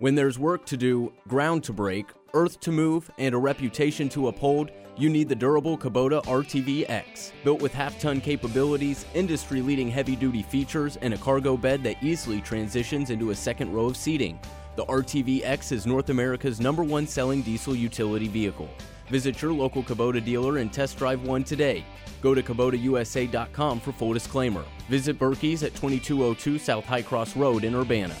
[0.00, 4.26] When there's work to do, ground to break, earth to move, and a reputation to
[4.26, 7.32] uphold, you need the durable Kubota RTV X.
[7.44, 12.02] Built with half ton capabilities, industry leading heavy duty features, and a cargo bed that
[12.02, 14.36] easily transitions into a second row of seating.
[14.74, 18.68] The RTV X is North America's number one selling diesel utility vehicle.
[19.10, 21.84] Visit your local Kubota dealer and test drive one today.
[22.20, 24.64] Go to KubotaUSA.com for full disclaimer.
[24.88, 28.16] Visit Birkey's at 2202 South High Cross Road in Urbana.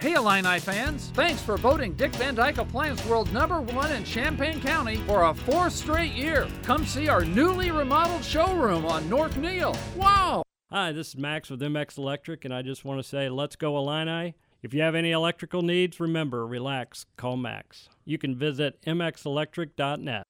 [0.00, 4.58] Hey Illini fans, thanks for voting Dick Van Dyke Appliance World number one in Champaign
[4.62, 6.48] County for a fourth straight year.
[6.62, 9.76] Come see our newly remodeled showroom on North Neil.
[9.94, 10.42] Wow!
[10.70, 13.76] Hi, this is Max with MX Electric, and I just want to say, let's go
[13.76, 14.36] Illini.
[14.62, 17.90] If you have any electrical needs, remember, relax, call Max.
[18.06, 20.22] You can visit mxelectric.net.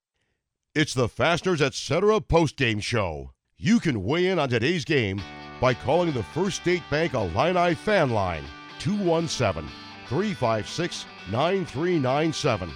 [0.74, 2.20] It's the Fasteners Etc.
[2.22, 3.30] postgame show.
[3.56, 5.22] You can weigh in on today's game
[5.60, 8.42] by calling the First State Bank Illini fan line
[8.80, 9.70] 217
[10.08, 12.70] 356 9397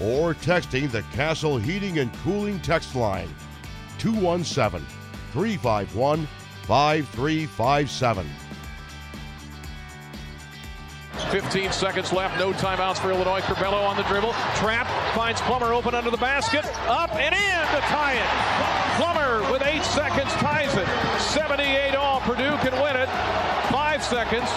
[0.00, 3.28] or texting the Castle Heating and Cooling text line
[3.98, 4.86] 217
[5.32, 6.26] 351
[6.66, 8.26] 5357.
[11.30, 13.40] 15 seconds left, no timeouts for Illinois.
[13.40, 14.32] Curbelo on the dribble.
[14.56, 16.64] Trap finds Plummer open under the basket.
[16.88, 18.96] Up and in to tie it.
[18.96, 20.86] Plummer with eight seconds ties it.
[21.20, 22.20] 78 all.
[22.20, 23.08] Purdue can win it.
[23.70, 24.48] Five seconds.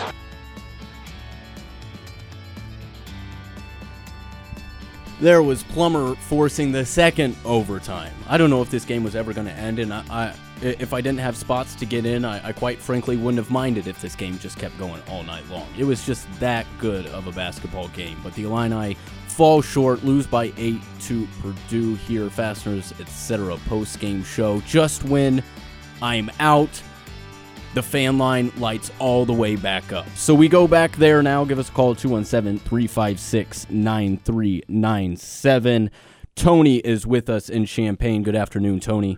[5.20, 8.14] There was Plummer forcing the second overtime.
[8.30, 10.94] I don't know if this game was ever going to end, and I, I, if
[10.94, 14.00] I didn't have spots to get in, I, I quite frankly wouldn't have minded if
[14.00, 15.68] this game just kept going all night long.
[15.78, 18.18] It was just that good of a basketball game.
[18.24, 18.96] But the Illini
[19.28, 22.30] fall short, lose by eight to Purdue here.
[22.30, 23.58] Fasteners, etc.
[23.68, 24.62] Post game show.
[24.62, 25.44] Just when
[26.02, 26.82] I'm out
[27.74, 30.08] the fan line lights all the way back up.
[30.16, 31.46] So we go back there now.
[31.46, 35.92] Give us a call 217 356 9397.
[36.36, 38.24] Tony is with us in Champaign.
[38.24, 39.18] Good afternoon, Tony.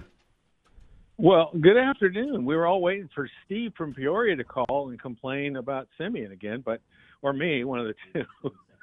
[1.17, 2.45] Well, good afternoon.
[2.45, 6.63] We were all waiting for Steve from Peoria to call and complain about Simeon again,
[6.65, 6.81] but
[7.21, 8.25] or me, one of the two.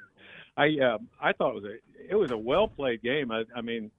[0.57, 1.75] I uh, I thought it was a
[2.09, 3.29] it was a well played game.
[3.31, 3.91] I, I mean,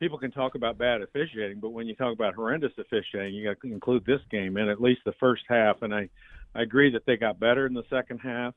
[0.00, 3.60] people can talk about bad officiating, but when you talk about horrendous officiating, you got
[3.60, 5.82] to include this game in at least the first half.
[5.82, 6.08] And I,
[6.54, 8.54] I agree that they got better in the second half.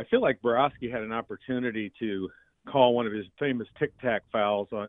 [0.00, 2.30] I feel like Boroski had an opportunity to
[2.66, 4.88] call one of his famous tic tac fouls on,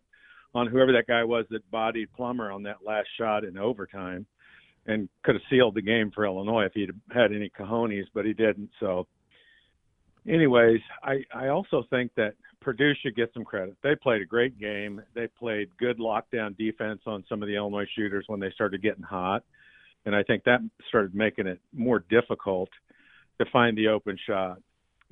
[0.56, 4.26] on whoever that guy was that bodied Plummer on that last shot in overtime,
[4.88, 8.34] and could have sealed the game for Illinois if he'd had any cojones, but he
[8.34, 8.70] didn't.
[8.80, 9.08] So,
[10.28, 13.78] anyways, I I also think that Purdue should get some credit.
[13.84, 15.02] They played a great game.
[15.16, 19.04] They played good lockdown defense on some of the Illinois shooters when they started getting
[19.04, 19.44] hot.
[20.06, 22.70] And I think that started making it more difficult
[23.40, 24.60] to find the open shot.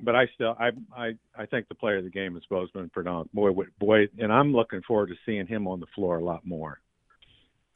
[0.00, 3.32] But I still, I, I, I think the player of the game is Bosmans-Verdonk.
[3.32, 6.80] Boy, boy, and I'm looking forward to seeing him on the floor a lot more.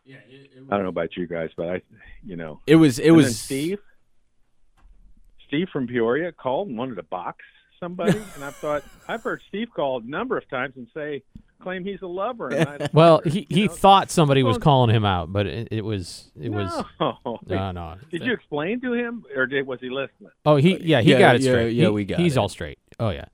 [0.04, 1.82] Yeah, it, it I don't know about you guys, but I,
[2.24, 3.80] you know, it was, it and was Steve.
[5.48, 7.38] Steve from Peoria called and wanted to box
[7.82, 11.22] somebody, and I thought I've heard Steve call a number of times and say
[11.60, 12.48] claim he's a lover.
[12.48, 16.30] And I, Well, he, he thought somebody was calling him out, but it, it was
[16.40, 16.70] it was
[17.00, 17.96] no, no no.
[18.10, 20.30] Did you explain to him, or did was he listening?
[20.46, 21.72] Oh, he yeah he Yeah, got it yeah, straight.
[21.74, 22.40] yeah, He- we got He's it.
[22.40, 22.78] all straight.
[23.00, 23.26] Oh yeah.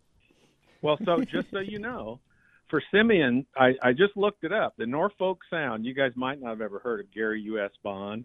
[0.83, 2.21] Well, so just so you know,
[2.71, 4.75] for Simeon, I, I just looked it up.
[4.79, 5.85] The Norfolk Sound.
[5.85, 7.71] You guys might not have ever heard of Gary U.S.
[7.83, 8.25] Bond,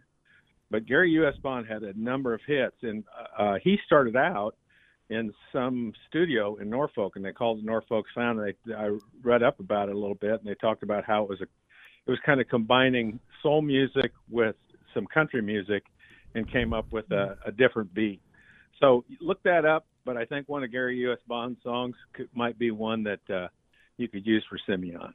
[0.70, 1.36] but Gary U.S.
[1.42, 3.04] Bond had a number of hits, and
[3.38, 4.56] uh, he started out
[5.14, 8.40] in some studio in Norfolk, and they called it Norfolk Sound.
[8.40, 11.24] And they, I read up about it a little bit, and they talked about how
[11.24, 11.44] it was a,
[12.06, 14.56] it was kind of combining soul music with
[14.94, 15.84] some country music,
[16.36, 18.22] and came up with a, a different beat.
[18.80, 19.86] So look that up.
[20.06, 21.20] But I think one of Gary U.S.
[21.28, 23.48] Bond's songs could, might be one that uh,
[23.98, 25.14] you could use for Simeon.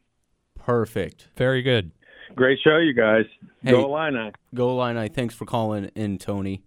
[0.59, 1.29] perfect.
[1.37, 1.91] Very good.
[2.35, 3.25] Great show, you guys.
[3.63, 4.33] Hey, Go Illini.
[4.55, 5.09] Go Illini.
[5.09, 6.63] Thanks for calling in, Tony.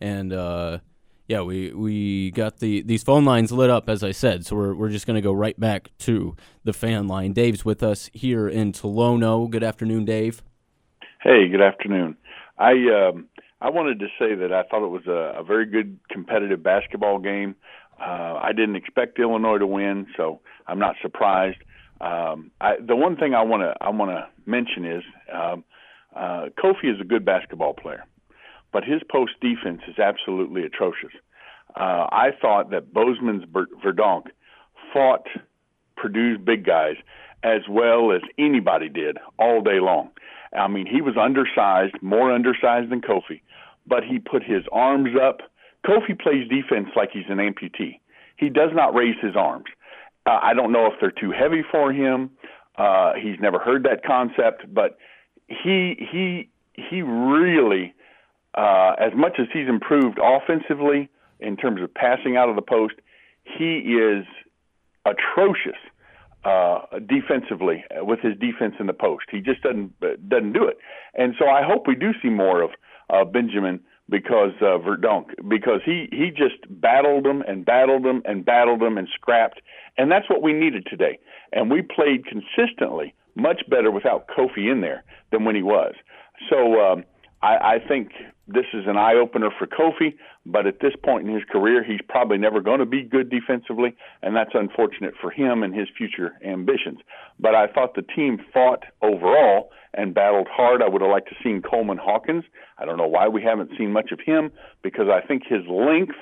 [0.00, 0.78] And uh,
[1.28, 4.74] yeah, we we got the these phone lines lit up as I said, so we're
[4.74, 7.32] we're just gonna go right back to the fan line.
[7.32, 9.50] Dave's with us here in Tolono.
[9.50, 10.42] Good afternoon, Dave.
[11.22, 12.16] Hey, good afternoon.
[12.58, 13.28] I um,
[13.60, 17.18] I wanted to say that I thought it was a, a very good competitive basketball
[17.18, 17.56] game.
[17.98, 21.58] Uh, I didn't expect Illinois to win, so I'm not surprised.
[22.00, 25.02] Um, I, the one thing I want to I want to mention is
[25.32, 25.64] um,
[26.14, 28.04] uh, Kofi is a good basketball player,
[28.76, 31.12] but his post defense is absolutely atrocious.
[31.76, 33.44] Uh, I thought that Bozeman's
[33.82, 34.24] Verdonk
[34.92, 35.26] fought
[35.96, 36.96] Purdue's big guys
[37.42, 40.10] as well as anybody did all day long.
[40.54, 43.40] I mean, he was undersized, more undersized than Kofi,
[43.86, 45.40] but he put his arms up.
[45.86, 47.98] Kofi plays defense like he's an amputee.
[48.36, 49.64] He does not raise his arms.
[50.26, 52.30] Uh, I don't know if they're too heavy for him.
[52.76, 54.98] Uh, he's never heard that concept, but
[55.48, 57.94] he he he really,
[58.56, 61.08] uh, as much as he's improved offensively
[61.40, 62.94] in terms of passing out of the post,
[63.44, 64.24] he is
[65.04, 65.78] atrocious
[66.44, 69.24] uh, defensively uh, with his defense in the post.
[69.30, 70.78] He just doesn't uh, doesn't do it.
[71.14, 72.70] And so I hope we do see more of
[73.10, 78.44] uh, Benjamin because uh, Verdonk because he he just battled them and battled them and
[78.44, 79.60] battled them and scrapped,
[79.98, 81.18] and that's what we needed today.
[81.52, 85.94] And we played consistently much better without Kofi in there than when he was.
[86.48, 87.04] So um,
[87.42, 88.12] I, I think
[88.48, 92.00] this is an eye opener for Kofi, but at this point in his career, he's
[92.08, 96.32] probably never going to be good defensively, and that's unfortunate for him and his future
[96.44, 97.00] ambitions.
[97.40, 100.82] But I thought the team fought overall and battled hard.
[100.82, 102.44] I would have liked to seen Coleman Hawkins.
[102.78, 106.14] I don't know why we haven't seen much of him because I think his length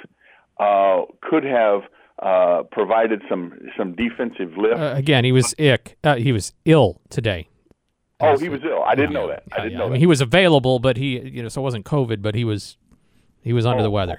[0.59, 1.83] uh, could have
[2.22, 4.81] uh, provided some some defensive lift.
[4.81, 5.99] Uh, again, he was ick.
[6.05, 7.49] Uh, he was ill today.
[8.25, 8.83] Oh, he was ill.
[8.83, 9.43] I didn't know that.
[9.53, 9.93] I didn't Yeah, know I that.
[9.93, 12.77] mean, he was available, but he, you know, so it wasn't COVID, but he was,
[13.43, 14.16] he was under the weather.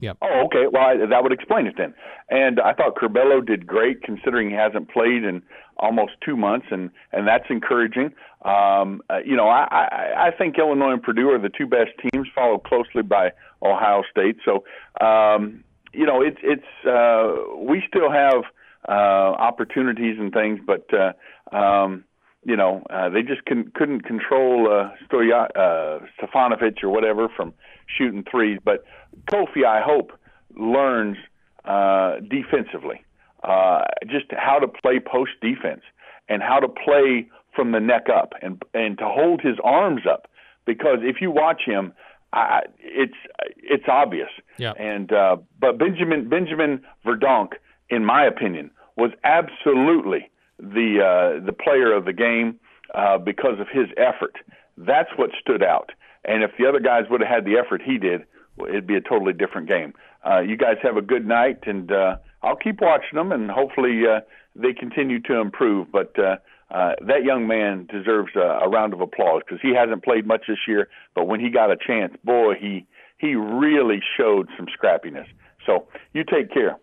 [0.00, 0.18] Yep.
[0.20, 0.66] Oh, okay.
[0.70, 1.94] Well, I, that would explain it then.
[2.28, 5.42] And I thought Curbelo did great considering he hasn't played in
[5.78, 8.12] almost two months, and and that's encouraging.
[8.44, 11.92] Um, uh, you know, I, I I think Illinois and Purdue are the two best
[12.12, 13.32] teams, followed closely by
[13.62, 14.36] Ohio State.
[14.44, 14.64] So,
[15.04, 18.42] um, you know, it's it's uh, we still have
[18.86, 22.04] uh, opportunities and things, but uh, um,
[22.46, 27.52] you know, uh, they just couldn't control uh, Stoya, uh, Stefanovic or whatever from
[27.98, 28.60] shooting threes.
[28.64, 28.84] But
[29.28, 30.12] Kofi, I hope,
[30.56, 31.16] learns
[31.64, 33.02] uh, defensively,
[33.42, 35.82] uh, just how to play post defense
[36.28, 40.28] and how to play from the neck up and and to hold his arms up.
[40.66, 41.92] Because if you watch him,
[42.32, 43.18] I, it's
[43.56, 44.30] it's obvious.
[44.56, 44.74] Yeah.
[44.78, 47.54] And uh, but Benjamin Benjamin Verdonk,
[47.90, 52.58] in my opinion, was absolutely the uh, the player of the game
[52.94, 54.36] uh, because of his effort.
[54.76, 55.90] That's what stood out.
[56.24, 58.22] And if the other guys would have had the effort he did,
[58.68, 59.94] it'd be a totally different game.
[60.24, 64.02] Uh, you guys have a good night, and uh, I'll keep watching them, and hopefully
[64.06, 64.20] uh,
[64.54, 65.90] they continue to improve.
[65.92, 66.36] But uh,
[66.70, 70.42] uh, that young man deserves a, a round of applause because he hasn't played much
[70.48, 72.86] this year, but when he got a chance, boy, he
[73.18, 75.26] he really showed some scrappiness.
[75.64, 76.76] So you take care.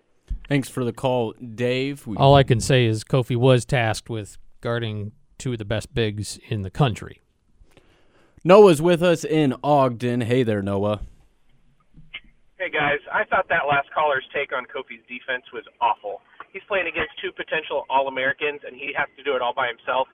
[0.47, 2.05] Thanks for the call, Dave.
[2.05, 5.93] We, All I can say is Kofi was tasked with guarding two of the best
[5.93, 7.21] bigs in the country.
[8.43, 10.21] Noah's with us in Ogden.
[10.21, 11.01] Hey there, Noah.
[12.59, 16.21] Hey guys, I thought that last caller's take on Kofi's defense was awful.
[16.51, 19.67] He's playing against two potential All Americans, and he has to do it all by
[19.67, 20.07] himself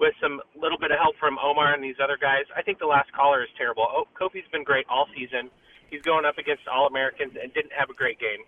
[0.00, 2.44] with some little bit of help from Omar and these other guys.
[2.56, 3.86] I think the last caller is terrible.
[3.88, 5.48] Oh, Kofi's been great all season.
[5.88, 8.42] He's going up against All Americans and didn't have a great game.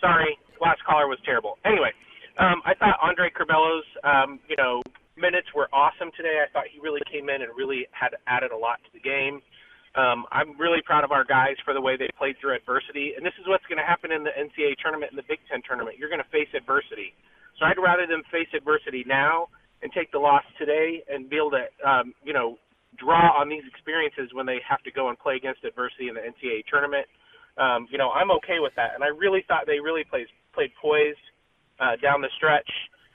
[0.00, 1.58] Sorry, last caller was terrible.
[1.66, 1.90] Anyway,
[2.38, 4.80] um, I thought Andre Curbelo's, um, you know,
[5.18, 6.38] minutes were awesome today.
[6.38, 9.42] I thought he really came in and really had added a lot to the game.
[9.92, 13.26] Um, I'm really proud of our guys for the way they played through adversity, and
[13.26, 16.00] this is what's going to happen in the NCAA tournament and the Big Ten tournament.
[16.00, 17.12] You're going to face adversity,
[17.60, 19.52] so I'd rather them face adversity now
[19.84, 22.56] and take the loss today and be able to, um, you know,
[22.96, 26.24] draw on these experiences when they have to go and play against adversity in the
[26.24, 27.04] NCAA tournament.
[27.60, 30.72] Um, you know, I'm okay with that, and I really thought they really played played
[30.80, 31.18] poised
[31.80, 32.68] uh, down the stretch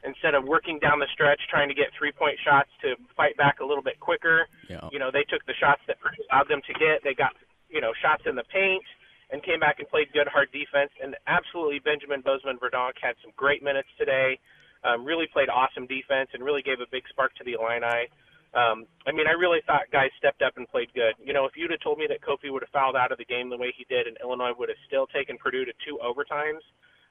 [0.03, 3.59] instead of working down the stretch trying to get three point shots to fight back
[3.59, 4.47] a little bit quicker.
[4.69, 4.88] Yeah.
[4.91, 5.97] You know, they took the shots that
[6.29, 7.03] allowed them to get.
[7.03, 7.33] They got,
[7.69, 8.85] you know, shots in the paint
[9.31, 10.91] and came back and played good hard defense.
[11.03, 14.39] And absolutely, Benjamin Bosmans-Verdonk had some great minutes today.
[14.85, 18.07] Um, really played awesome defense and really gave a big spark to the Illini.
[18.55, 21.13] Um, I mean, I really thought guys stepped up and played good.
[21.19, 23.25] You know, if you'd have told me that Kofi would have fouled out of the
[23.25, 26.63] game the way he did and Illinois would have still taken Purdue to two overtimes,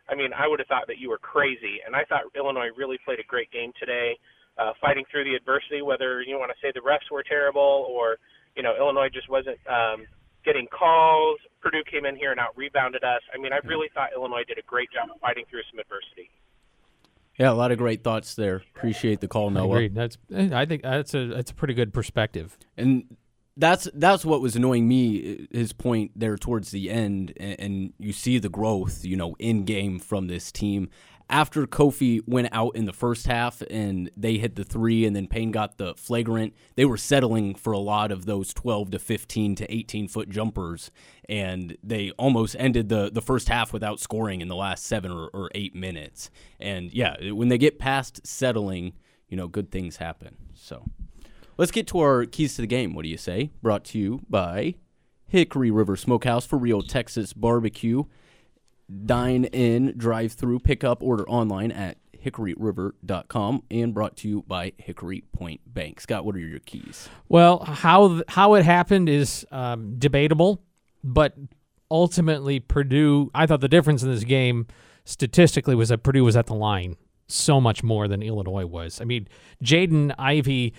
[0.08, 1.80] I mean, I would have thought that you were crazy.
[1.84, 4.18] And I thought Illinois really played a great game today,
[4.58, 5.82] uh, fighting through the adversity.
[5.82, 8.16] Whether you want to say the refs were terrible or
[8.54, 10.06] you know Illinois just wasn't um,
[10.44, 13.20] getting calls, Purdue came in here and out rebounded us.
[13.34, 16.30] I mean, I really thought Illinois did a great job of fighting through some adversity.
[17.38, 18.62] Yeah, a lot of great thoughts there.
[18.74, 19.74] Appreciate the call, I Noah.
[19.74, 19.88] agree.
[19.88, 22.56] That's I think that's a that's a pretty good perspective.
[22.76, 23.16] And
[23.56, 25.48] that's that's what was annoying me.
[25.52, 29.34] Uh, his point there towards the end, and, and you see the growth, you know,
[29.38, 30.88] in game from this team.
[31.28, 35.26] After Kofi went out in the first half and they hit the three, and then
[35.26, 39.56] Payne got the flagrant, they were settling for a lot of those 12 to 15
[39.56, 40.92] to 18 foot jumpers,
[41.28, 45.26] and they almost ended the, the first half without scoring in the last seven or,
[45.34, 46.30] or eight minutes.
[46.60, 48.92] And yeah, when they get past settling,
[49.28, 50.36] you know, good things happen.
[50.54, 50.84] So.
[51.58, 52.94] Let's get to our keys to the game.
[52.94, 53.50] What do you say?
[53.62, 54.74] Brought to you by
[55.26, 58.04] Hickory River Smokehouse for Real Texas Barbecue.
[59.04, 64.72] Dine in, drive through, pick up, order online at hickoryriver.com and brought to you by
[64.76, 66.00] Hickory Point Bank.
[66.00, 67.08] Scott, what are your keys?
[67.28, 70.62] Well, how th- how it happened is um, debatable,
[71.02, 71.36] but
[71.90, 73.30] ultimately Purdue.
[73.34, 74.66] I thought the difference in this game
[75.04, 76.96] statistically was that Purdue was at the line
[77.28, 79.00] so much more than Illinois was.
[79.00, 79.26] I mean,
[79.64, 80.74] Jaden Ivey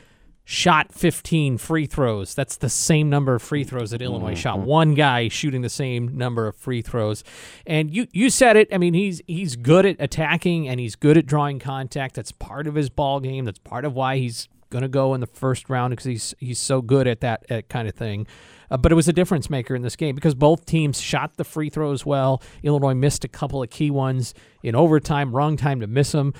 [0.49, 2.33] shot 15 free throws.
[2.33, 4.59] That's the same number of free throws that Illinois shot.
[4.59, 7.25] One guy shooting the same number of free throws.
[7.65, 8.69] And you you said it.
[8.73, 12.15] I mean, he's he's good at attacking and he's good at drawing contact.
[12.15, 13.43] That's part of his ball game.
[13.43, 16.59] That's part of why he's going to go in the first round because he's he's
[16.59, 18.25] so good at that at kind of thing.
[18.71, 21.43] Uh, but it was a difference maker in this game because both teams shot the
[21.43, 22.41] free throws well.
[22.63, 24.33] Illinois missed a couple of key ones
[24.63, 26.33] in overtime, wrong time to miss them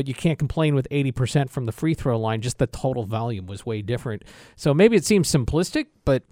[0.00, 2.40] but you can't complain with 80% from the free throw line.
[2.40, 4.24] Just the total volume was way different.
[4.56, 6.22] So maybe it seems simplistic, but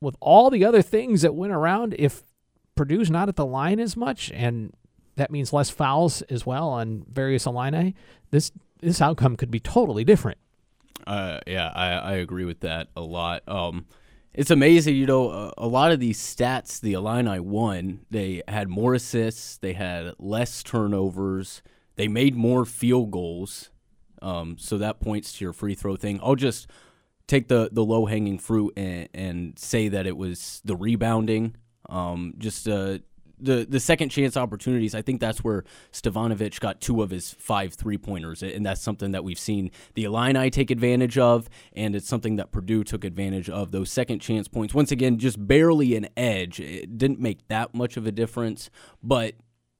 [0.00, 2.22] with all the other things that went around, if
[2.74, 4.72] Purdue's not at the line as much, and
[5.16, 7.94] that means less fouls as well on various Illini,
[8.30, 8.50] this
[8.80, 10.38] this outcome could be totally different.
[11.06, 13.46] Uh, yeah, I, I agree with that a lot.
[13.46, 13.84] Um,
[14.32, 18.70] it's amazing, you know, a, a, lot of these stats the Illini won, they had
[18.70, 21.62] more assists, they had less turnovers,
[22.02, 23.70] they made more field goals,
[24.22, 26.18] um, so that points to your free throw thing.
[26.20, 26.66] I'll just
[27.28, 31.54] take the the low hanging fruit and, and say that it was the rebounding.
[31.88, 32.98] Um, just uh,
[33.38, 34.96] the the second chance opportunities.
[34.96, 39.12] I think that's where Stefanovic got two of his five three pointers, and that's something
[39.12, 43.48] that we've seen the Illini take advantage of, and it's something that Purdue took advantage
[43.48, 43.70] of.
[43.70, 46.58] Those second chance points, once again, just barely an edge.
[46.58, 48.70] It didn't make that much of a difference,
[49.04, 49.34] but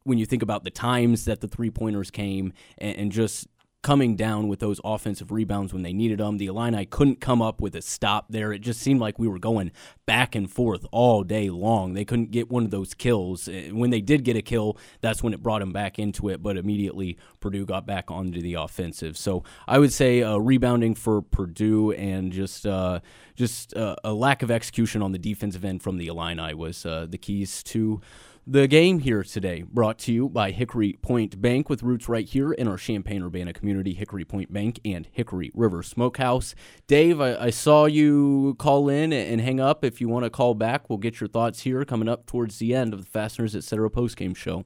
[0.05, 3.47] when you think about the times that the three pointers came and, and, just
[3.83, 7.61] coming down with those offensive rebounds when they needed them, the Illini couldn't come up
[7.61, 8.53] with a stop there.
[8.53, 9.73] It just seemed like we were going
[10.07, 11.95] back and forth all day long.
[11.95, 13.49] They couldn't get one of those kills.
[13.71, 16.57] When they did get a kill, that's when it brought them back into it, but
[16.57, 19.19] immediately Purdue got back onto the offensive.
[19.19, 23.01] So I would say uh, rebounding for Purdue and just uh,
[23.35, 27.07] just uh, a lack of execution on the defensive end from the Illini was uh,
[27.09, 28.01] the keys to
[28.47, 32.53] the game here today, brought to you by Hickory Point Bank, with roots right here
[32.53, 36.55] in our Champaign Urbana community, Hickory Point Bank and Hickory River Smokehouse.
[36.89, 39.85] Dave, I, I saw you call in and hang up.
[39.85, 42.75] If you want to call back, we'll get your thoughts here coming up towards the
[42.75, 43.89] end of the Fasteners Etc.
[43.91, 44.65] postgame show.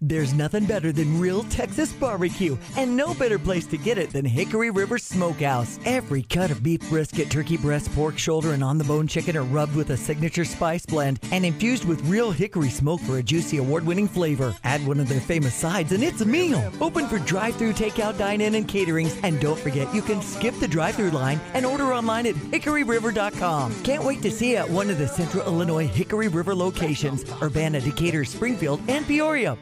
[0.00, 4.24] There's nothing better than real Texas barbecue, and no better place to get it than
[4.24, 5.78] Hickory River Smokehouse.
[5.84, 9.44] Every cut of beef brisket, turkey breast, pork shoulder, and on the bone chicken are
[9.44, 13.58] rubbed with a signature spice blend and infused with real hickory smoke for a juicy
[13.58, 14.52] award winning flavor.
[14.64, 16.72] Add one of their famous sides, and it's a meal.
[16.80, 19.16] Open for drive through, takeout, dine in, and caterings.
[19.22, 23.84] And don't forget, you can skip the drive through line and order online at hickoryriver.com.
[23.84, 27.80] Can't wait to see you at one of the Central Illinois Hickory River locations Urbana,
[27.80, 29.56] Decatur, Springfield, and Peoria.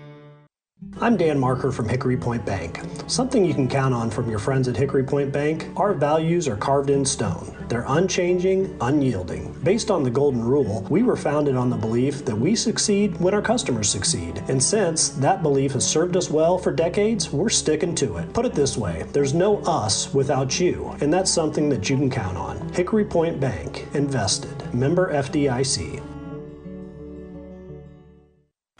[1.02, 2.80] I'm Dan Marker from Hickory Point Bank.
[3.08, 6.56] Something you can count on from your friends at Hickory Point Bank our values are
[6.56, 7.56] carved in stone.
[7.68, 9.52] They're unchanging, unyielding.
[9.64, 13.34] Based on the Golden Rule, we were founded on the belief that we succeed when
[13.34, 14.44] our customers succeed.
[14.46, 18.32] And since that belief has served us well for decades, we're sticking to it.
[18.32, 22.10] Put it this way there's no us without you, and that's something that you can
[22.10, 22.68] count on.
[22.74, 26.11] Hickory Point Bank, invested, member FDIC.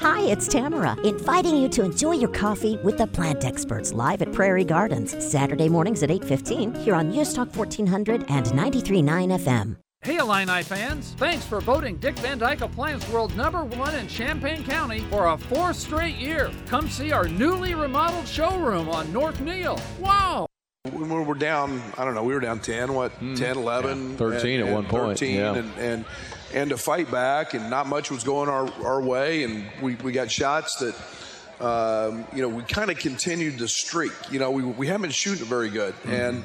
[0.03, 4.33] Hi, it's Tamara, inviting you to enjoy your coffee with the plant experts live at
[4.33, 9.05] Prairie Gardens, Saturday mornings at 8.15 here on News Talk 1400 and 93.9
[9.39, 9.77] FM.
[10.03, 14.65] Hey Illini fans, thanks for voting Dick Van Dyke Appliance World number one in Champaign
[14.65, 16.51] County for a fourth straight year.
[16.67, 19.79] Come see our newly remodeled showroom on North Neil.
[20.01, 20.49] Wow!
[20.91, 23.39] When we were down, I don't know, we were down 10, what, mm.
[23.39, 24.11] 10, 11?
[24.11, 25.21] Yeah, 13 and, at one point.
[25.21, 25.55] 13, yeah.
[25.55, 26.05] and, and
[26.53, 30.13] and to fight back, and not much was going our, our way, and we, we
[30.13, 34.13] got shots that, um, you know, we kind of continued the streak.
[34.31, 36.13] You know, we, we haven't been shooting very good, mm-hmm.
[36.13, 36.43] and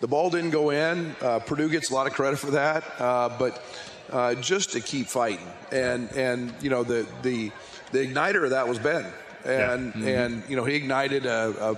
[0.00, 1.14] the ball didn't go in.
[1.20, 3.62] Uh, Purdue gets a lot of credit for that, uh, but
[4.10, 7.50] uh, just to keep fighting, and and you know the the
[7.92, 9.12] the igniter of that was Ben, and
[9.44, 9.76] yeah.
[9.90, 10.08] mm-hmm.
[10.08, 11.76] and you know he ignited a, a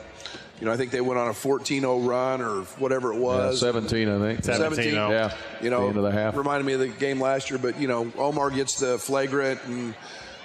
[0.61, 3.63] you know, I think they went on a 14-0 run or whatever it was.
[3.63, 4.45] Yeah, 17, I think.
[4.45, 5.35] 17, yeah.
[5.61, 6.37] You know, the end of the half.
[6.37, 7.59] reminded me of the game last year.
[7.59, 9.95] But you know, Omar gets the flagrant and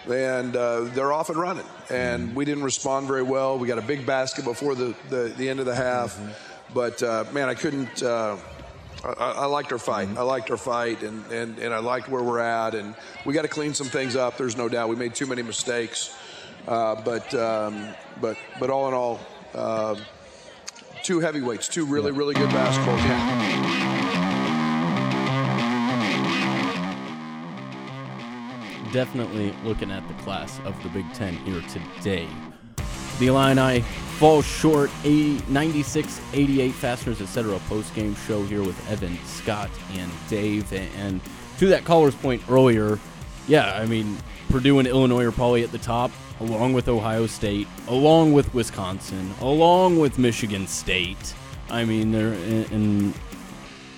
[0.10, 1.66] and uh, they're off and running.
[1.90, 2.36] And mm-hmm.
[2.36, 3.58] we didn't respond very well.
[3.58, 6.18] We got a big basket before the the, the end of the half.
[6.18, 6.32] Mm-hmm.
[6.74, 8.04] But uh, man, I couldn't.
[8.04, 8.38] Uh,
[9.04, 10.10] I, I, liked our fight.
[10.10, 10.20] Mm-hmm.
[10.20, 12.76] I liked our fight, and, and, and I liked where we're at.
[12.76, 12.94] And
[13.26, 14.38] we got to clean some things up.
[14.38, 14.90] There's no doubt.
[14.90, 16.16] We made too many mistakes.
[16.68, 17.88] Uh, but um,
[18.22, 19.20] but but all in all,
[19.54, 19.96] uh,
[21.04, 23.92] two heavyweights, two really, really good basketball teams.
[28.94, 32.28] Definitely looking at the class of the Big Ten here today.
[33.20, 33.82] The Illini
[34.18, 37.60] fall short 96 88 Fasteners, etc.
[37.70, 40.72] Post game show here with Evan, Scott, and Dave.
[40.74, 41.22] And
[41.60, 43.00] to that caller's point earlier,
[43.48, 44.18] yeah, I mean,
[44.50, 46.12] Purdue and Illinois are probably at the top
[46.42, 51.34] along with Ohio State, along with Wisconsin, along with Michigan State.
[51.70, 53.14] I mean, they're in, in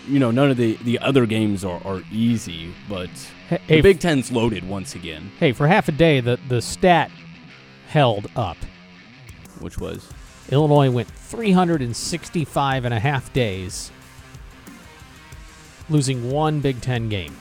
[0.08, 3.10] you know, none of the, the other games are, are easy, but
[3.50, 7.10] Hey, the Big Ten's loaded once again, Hey, for half a day, the, the stat
[7.88, 8.58] held up.
[9.60, 10.10] which was
[10.50, 13.92] Illinois went 365 and a half days,
[15.90, 17.36] losing one Big Ten game.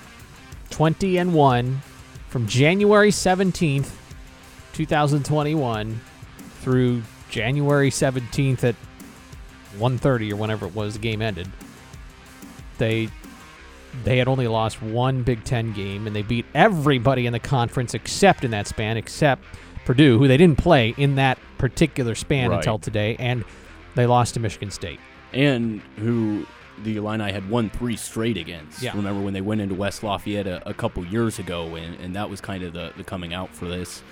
[0.71, 1.83] 20 and 1
[2.29, 3.91] from January 17th,
[4.73, 6.01] 2021
[6.61, 8.75] through January 17th at
[9.79, 11.49] 1:30 or whenever it was the game ended.
[12.79, 13.09] They
[14.05, 17.93] they had only lost one Big Ten game, and they beat everybody in the conference
[17.95, 19.45] except in that span, except
[19.85, 22.57] Purdue, who they didn't play in that particular span Right.
[22.57, 23.45] until today, and
[23.95, 25.01] they lost to Michigan State.
[25.35, 26.47] and who
[26.85, 28.83] the Illini had won three straight against.
[28.83, 28.95] Yeah.
[28.95, 32.29] Remember when they went into West Lafayette a, a couple years ago, and, and that
[32.29, 34.03] was kind of the, the coming out for this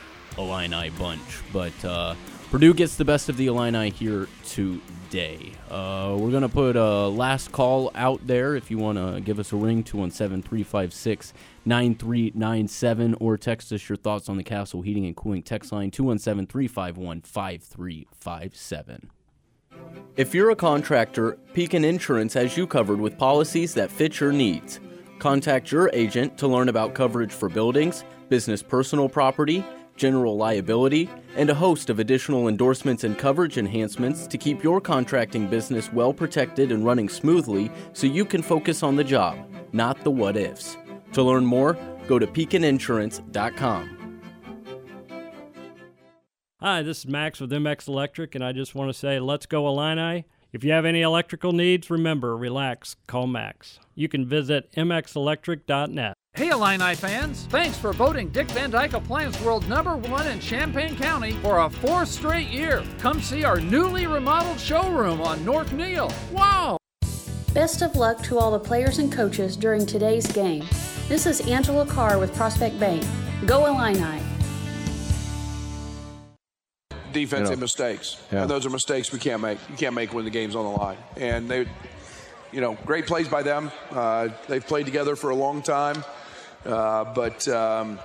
[0.40, 1.20] Illini bunch.
[1.52, 2.14] But uh,
[2.50, 5.52] Purdue gets the best of the Illini here today.
[5.70, 9.38] Uh, we're going to put a last call out there if you want to give
[9.38, 11.32] us a ring 217 356
[11.64, 16.46] 9397 or text us your thoughts on the Castle Heating and Cooling text line 217
[16.46, 19.10] 351 5357.
[20.16, 24.80] If you're a contractor, Pekin Insurance has you covered with policies that fit your needs.
[25.20, 29.64] Contact your agent to learn about coverage for buildings, business personal property,
[30.00, 35.46] general liability, and a host of additional endorsements and coverage enhancements to keep your contracting
[35.46, 39.36] business well protected and running smoothly so you can focus on the job,
[39.72, 40.78] not the what ifs.
[41.12, 41.76] To learn more,
[42.08, 43.98] go to pekininsurance.com.
[46.60, 49.68] Hi, this is Max with MX Electric, and I just want to say, let's go
[49.68, 50.24] Illini.
[50.50, 53.78] If you have any electrical needs, remember, relax, call Max.
[53.94, 56.14] You can visit mxelectric.net.
[56.34, 60.96] Hey Illini fans, thanks for voting Dick Van Dyke Appliance World number one in Champaign
[60.96, 62.82] County for a fourth straight year.
[62.98, 66.10] Come see our newly remodeled showroom on North Neil.
[66.32, 66.78] Wow!
[67.52, 70.64] Best of luck to all the players and coaches during today's game.
[71.08, 73.04] This is Angela Carr with Prospect Bank.
[73.46, 74.20] Go Illini!
[77.12, 77.60] defensive You know.
[77.62, 78.42] mistakes, Yeah.
[78.42, 79.58] and those are mistakes we can't make.
[79.68, 80.96] You can't make when the game's on the line.
[81.16, 81.66] And they,
[82.52, 83.72] you know, great plays by them.
[83.90, 86.04] Uh, they've played together for a long time,
[86.64, 87.98] but um,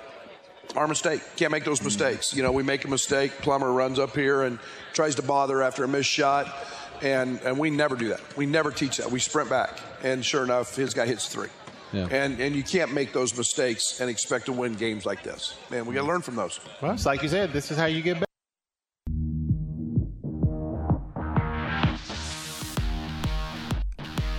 [0.76, 2.36] our mistake can't make those mistakes.
[2.36, 3.32] You know, we make a mistake.
[3.40, 4.60] Plummer runs up here and
[4.94, 6.54] tries to bother after a missed shot,
[7.02, 8.22] and and we never do that.
[8.38, 9.12] We never teach that.
[9.12, 11.50] We sprint back, and sure enough, his guy hits three.
[11.94, 12.08] Yeah.
[12.12, 15.56] And and you can't make those mistakes and expect to win games like this.
[15.70, 16.60] Man, we got to learn from those.
[16.82, 18.26] Well, it's like you said, this is how you get better.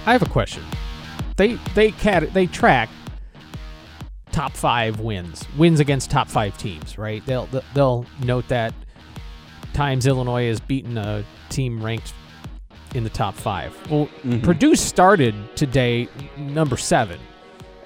[0.05, 0.63] I have a question.
[1.37, 2.89] They they cat they track
[4.37, 7.25] top five wins, wins against top five teams, right?
[7.25, 8.75] They'll they'll note that
[9.73, 12.13] times Illinois has beaten a team ranked
[12.95, 13.75] in the top five.
[13.91, 14.43] Well, Mhm.
[14.43, 17.19] Purdue started today number seven,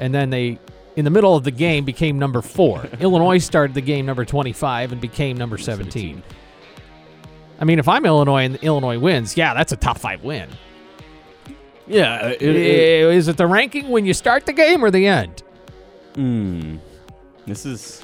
[0.01, 0.59] and then they
[0.96, 2.84] in the middle of the game became number four.
[3.01, 6.20] Illinois started the game number twenty five and became number seventeen.
[7.61, 10.48] I mean, if I'm Illinois and Illinois wins, yeah, that's a top five win.
[11.86, 15.42] Yeah, it- it- is it the ranking when you start the game or the end?
[16.14, 16.76] Hmm.
[17.46, 18.02] This is.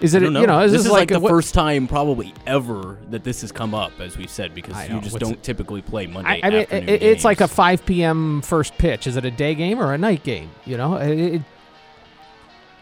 [0.00, 0.60] Is it you know?
[0.60, 3.52] Is this this is like like, the what- first time probably ever that this has
[3.52, 6.50] come up, as we've said, because you just What's don't it- typically play Monday I
[6.50, 8.42] mean, afternoon it, it's like a 5 p.m.
[8.42, 9.06] first pitch.
[9.06, 10.50] Is it a day game or a night game?
[10.66, 11.42] You know, It-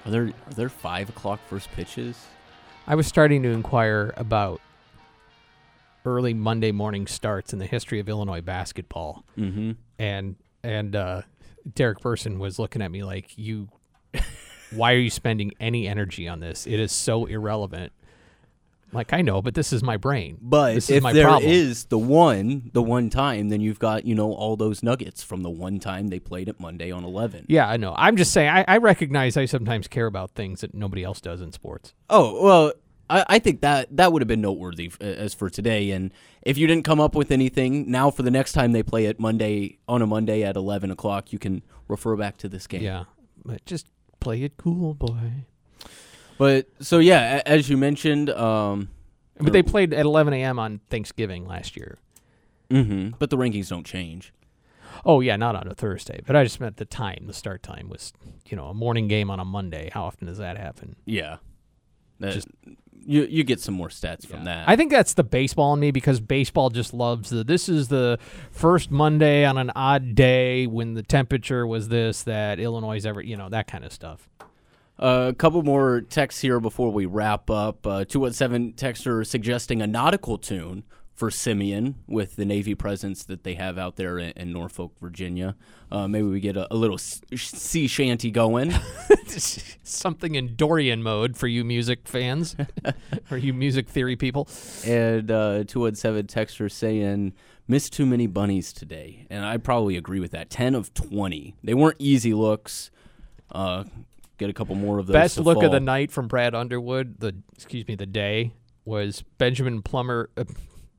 [0.06, 2.16] Are there are there five o'clock first pitches?
[2.86, 4.62] I was starting to inquire about
[6.06, 9.76] early Monday morning starts in the history of Illinois basketball, Mhm.
[9.98, 11.22] and and uh,
[11.74, 13.68] Derek Burson was looking at me like, "You,
[14.70, 16.66] why are you spending any energy on this?
[16.66, 17.92] It is so irrelevant."
[18.92, 20.38] Like I know, but this is my brain.
[20.40, 21.50] But this is if my there problem.
[21.50, 25.42] is the one, the one time, then you've got you know all those nuggets from
[25.42, 27.46] the one time they played it Monday on eleven.
[27.48, 27.94] Yeah, I know.
[27.96, 28.48] I'm just saying.
[28.48, 31.94] I, I recognize I sometimes care about things that nobody else does in sports.
[32.08, 32.72] Oh well,
[33.10, 35.90] I, I think that that would have been noteworthy f- as for today.
[35.90, 36.12] And
[36.42, 39.18] if you didn't come up with anything, now for the next time they play it
[39.20, 42.82] Monday on a Monday at eleven o'clock, you can refer back to this game.
[42.82, 43.04] Yeah,
[43.44, 43.88] but just
[44.20, 45.44] play it cool, boy.
[46.38, 48.88] But so yeah, a- as you mentioned, um,
[49.38, 50.58] But they played at 11 a.m.
[50.58, 51.98] on Thanksgiving last year.
[52.70, 53.16] Mm-hmm.
[53.18, 54.32] But the rankings don't change.
[55.04, 57.24] Oh yeah, not on a Thursday, but I just meant the time.
[57.26, 58.12] The start time was,
[58.48, 59.90] you know, a morning game on a Monday.
[59.92, 60.96] How often does that happen?
[61.06, 61.38] Yeah,
[62.20, 62.48] That- Just-
[63.06, 64.68] you you get some more stats from that.
[64.68, 67.42] I think that's the baseball in me because baseball just loves the.
[67.42, 68.18] This is the
[68.50, 73.36] first Monday on an odd day when the temperature was this that Illinois ever, you
[73.36, 74.28] know, that kind of stuff.
[74.98, 77.86] Uh, a couple more texts here before we wrap up.
[77.86, 80.84] Uh, 217 texter suggesting a nautical tune
[81.20, 85.54] for Simeon with the Navy presence that they have out there in, in Norfolk, Virginia.
[85.92, 88.72] Uh, maybe we get a, a little sea shanty going.
[89.82, 92.56] Something in Dorian mode for you music fans
[93.30, 94.48] or you music theory people.
[94.86, 97.34] And uh, 217 texter saying,
[97.68, 99.26] missed too many bunnies today.
[99.28, 100.48] And I probably agree with that.
[100.48, 101.54] 10 of 20.
[101.62, 102.90] They weren't easy looks.
[103.52, 103.84] Uh,
[104.38, 105.12] get a couple more of those.
[105.12, 108.54] Best look of the night from Brad Underwood, the excuse me, the day
[108.86, 110.44] was Benjamin Plummer, uh,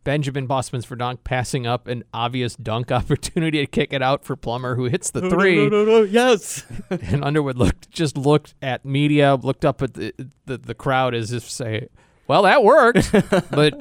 [0.04, 4.86] Benjamin Bosmans-Verdonk passing up an obvious dunk opportunity to kick it out for Plummer, who
[4.86, 5.56] hits the three.
[5.56, 6.66] no, no, no, yes.
[6.90, 10.14] and Underwood looked just looked at media, looked up at the
[10.46, 11.88] the, the crowd as if to say,
[12.28, 13.12] "Well, that worked,
[13.52, 13.80] but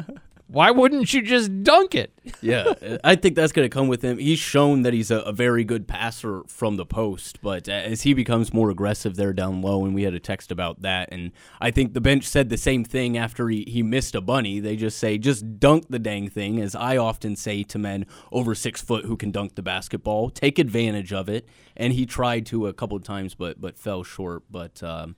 [0.50, 2.74] why wouldn't you just dunk it?" yeah,
[3.04, 4.18] I think that's going to come with him.
[4.18, 8.14] He's shown that he's a, a very good passer from the post, but as he
[8.14, 11.70] becomes more aggressive there down low, and we had a text about that, and I
[11.70, 14.60] think the bench said the same thing after he, he missed a bunny.
[14.60, 18.54] They just say, just dunk the dang thing, as I often say to men over
[18.54, 20.30] six foot who can dunk the basketball.
[20.30, 24.02] Take advantage of it, and he tried to a couple of times, but but fell
[24.02, 24.44] short.
[24.50, 25.16] But um,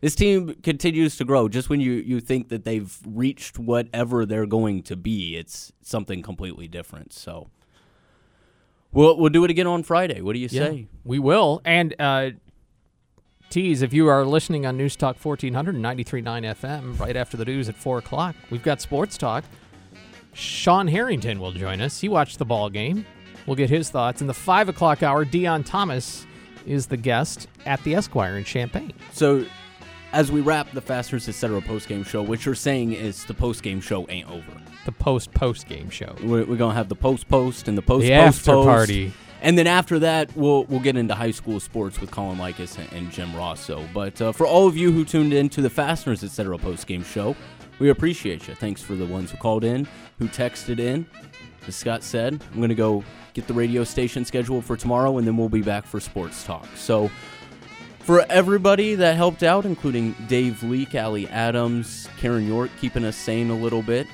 [0.00, 1.48] this team continues to grow.
[1.48, 6.22] Just when you, you think that they've reached whatever they're going to be, it's something
[6.22, 7.12] completely different.
[7.12, 7.50] So
[8.92, 10.20] we'll we'll do it again on Friday.
[10.20, 10.88] What do you Yeah, say?
[11.04, 11.60] we will.
[11.64, 12.30] And uh,
[13.50, 17.44] tease, if you are listening on News Talk 1400 and 93.9 FM, right after the
[17.44, 19.44] news at 4 o'clock, we've got Sports Talk.
[20.32, 22.00] Sean Harrington will join us.
[22.00, 23.04] He watched the ball game.
[23.46, 24.20] We'll get his thoughts.
[24.20, 26.24] In the 5 o'clock hour, Deon Thomas
[26.66, 28.92] is the guest at the Esquire in Champaign.
[29.12, 29.44] So
[30.12, 31.60] as we wrap the Fasteners Etc.
[31.62, 34.52] post game show, what you're saying is the post game show ain't over.
[34.86, 36.14] The post post game show.
[36.22, 38.66] We're, we're gonna have the post post and the post The post after post.
[38.66, 39.12] party.
[39.42, 42.92] And then after that, we'll we'll get into high school sports with Colin Likas and,
[42.92, 43.84] and Jim Rosso.
[43.94, 46.58] But uh, for all of you who tuned in to the Fasteners Etc.
[46.58, 47.34] post game show,
[47.78, 48.54] we appreciate you.
[48.54, 49.86] Thanks for the ones who called in,
[50.18, 51.06] who texted in.
[51.66, 53.04] As Scott said, I'm going to go
[53.34, 56.66] get the radio station scheduled for tomorrow, and then we'll be back for sports talk.
[56.74, 57.10] So
[58.00, 63.50] for everybody that helped out, including Dave Leake, Ali Adams, Karen York, keeping us sane
[63.50, 64.06] a little bit,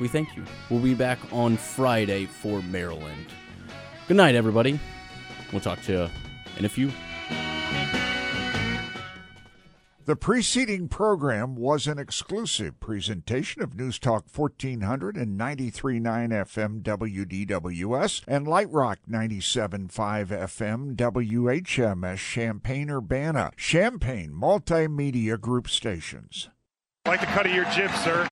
[0.00, 0.44] we thank you.
[0.70, 3.26] We'll be back on Friday for Maryland.
[4.06, 4.78] Good night, everybody.
[5.52, 6.08] We'll talk to you
[6.56, 6.90] in a few.
[10.08, 18.22] The preceding program was an exclusive presentation of News Talk 1400 and 93.9 FM WDWS
[18.26, 19.90] and Light Rock 97.5
[20.28, 26.48] FM WHMS Champaign Urbana, Champaign Multimedia Group Stations.
[27.06, 28.26] like the cut of your jib, sir.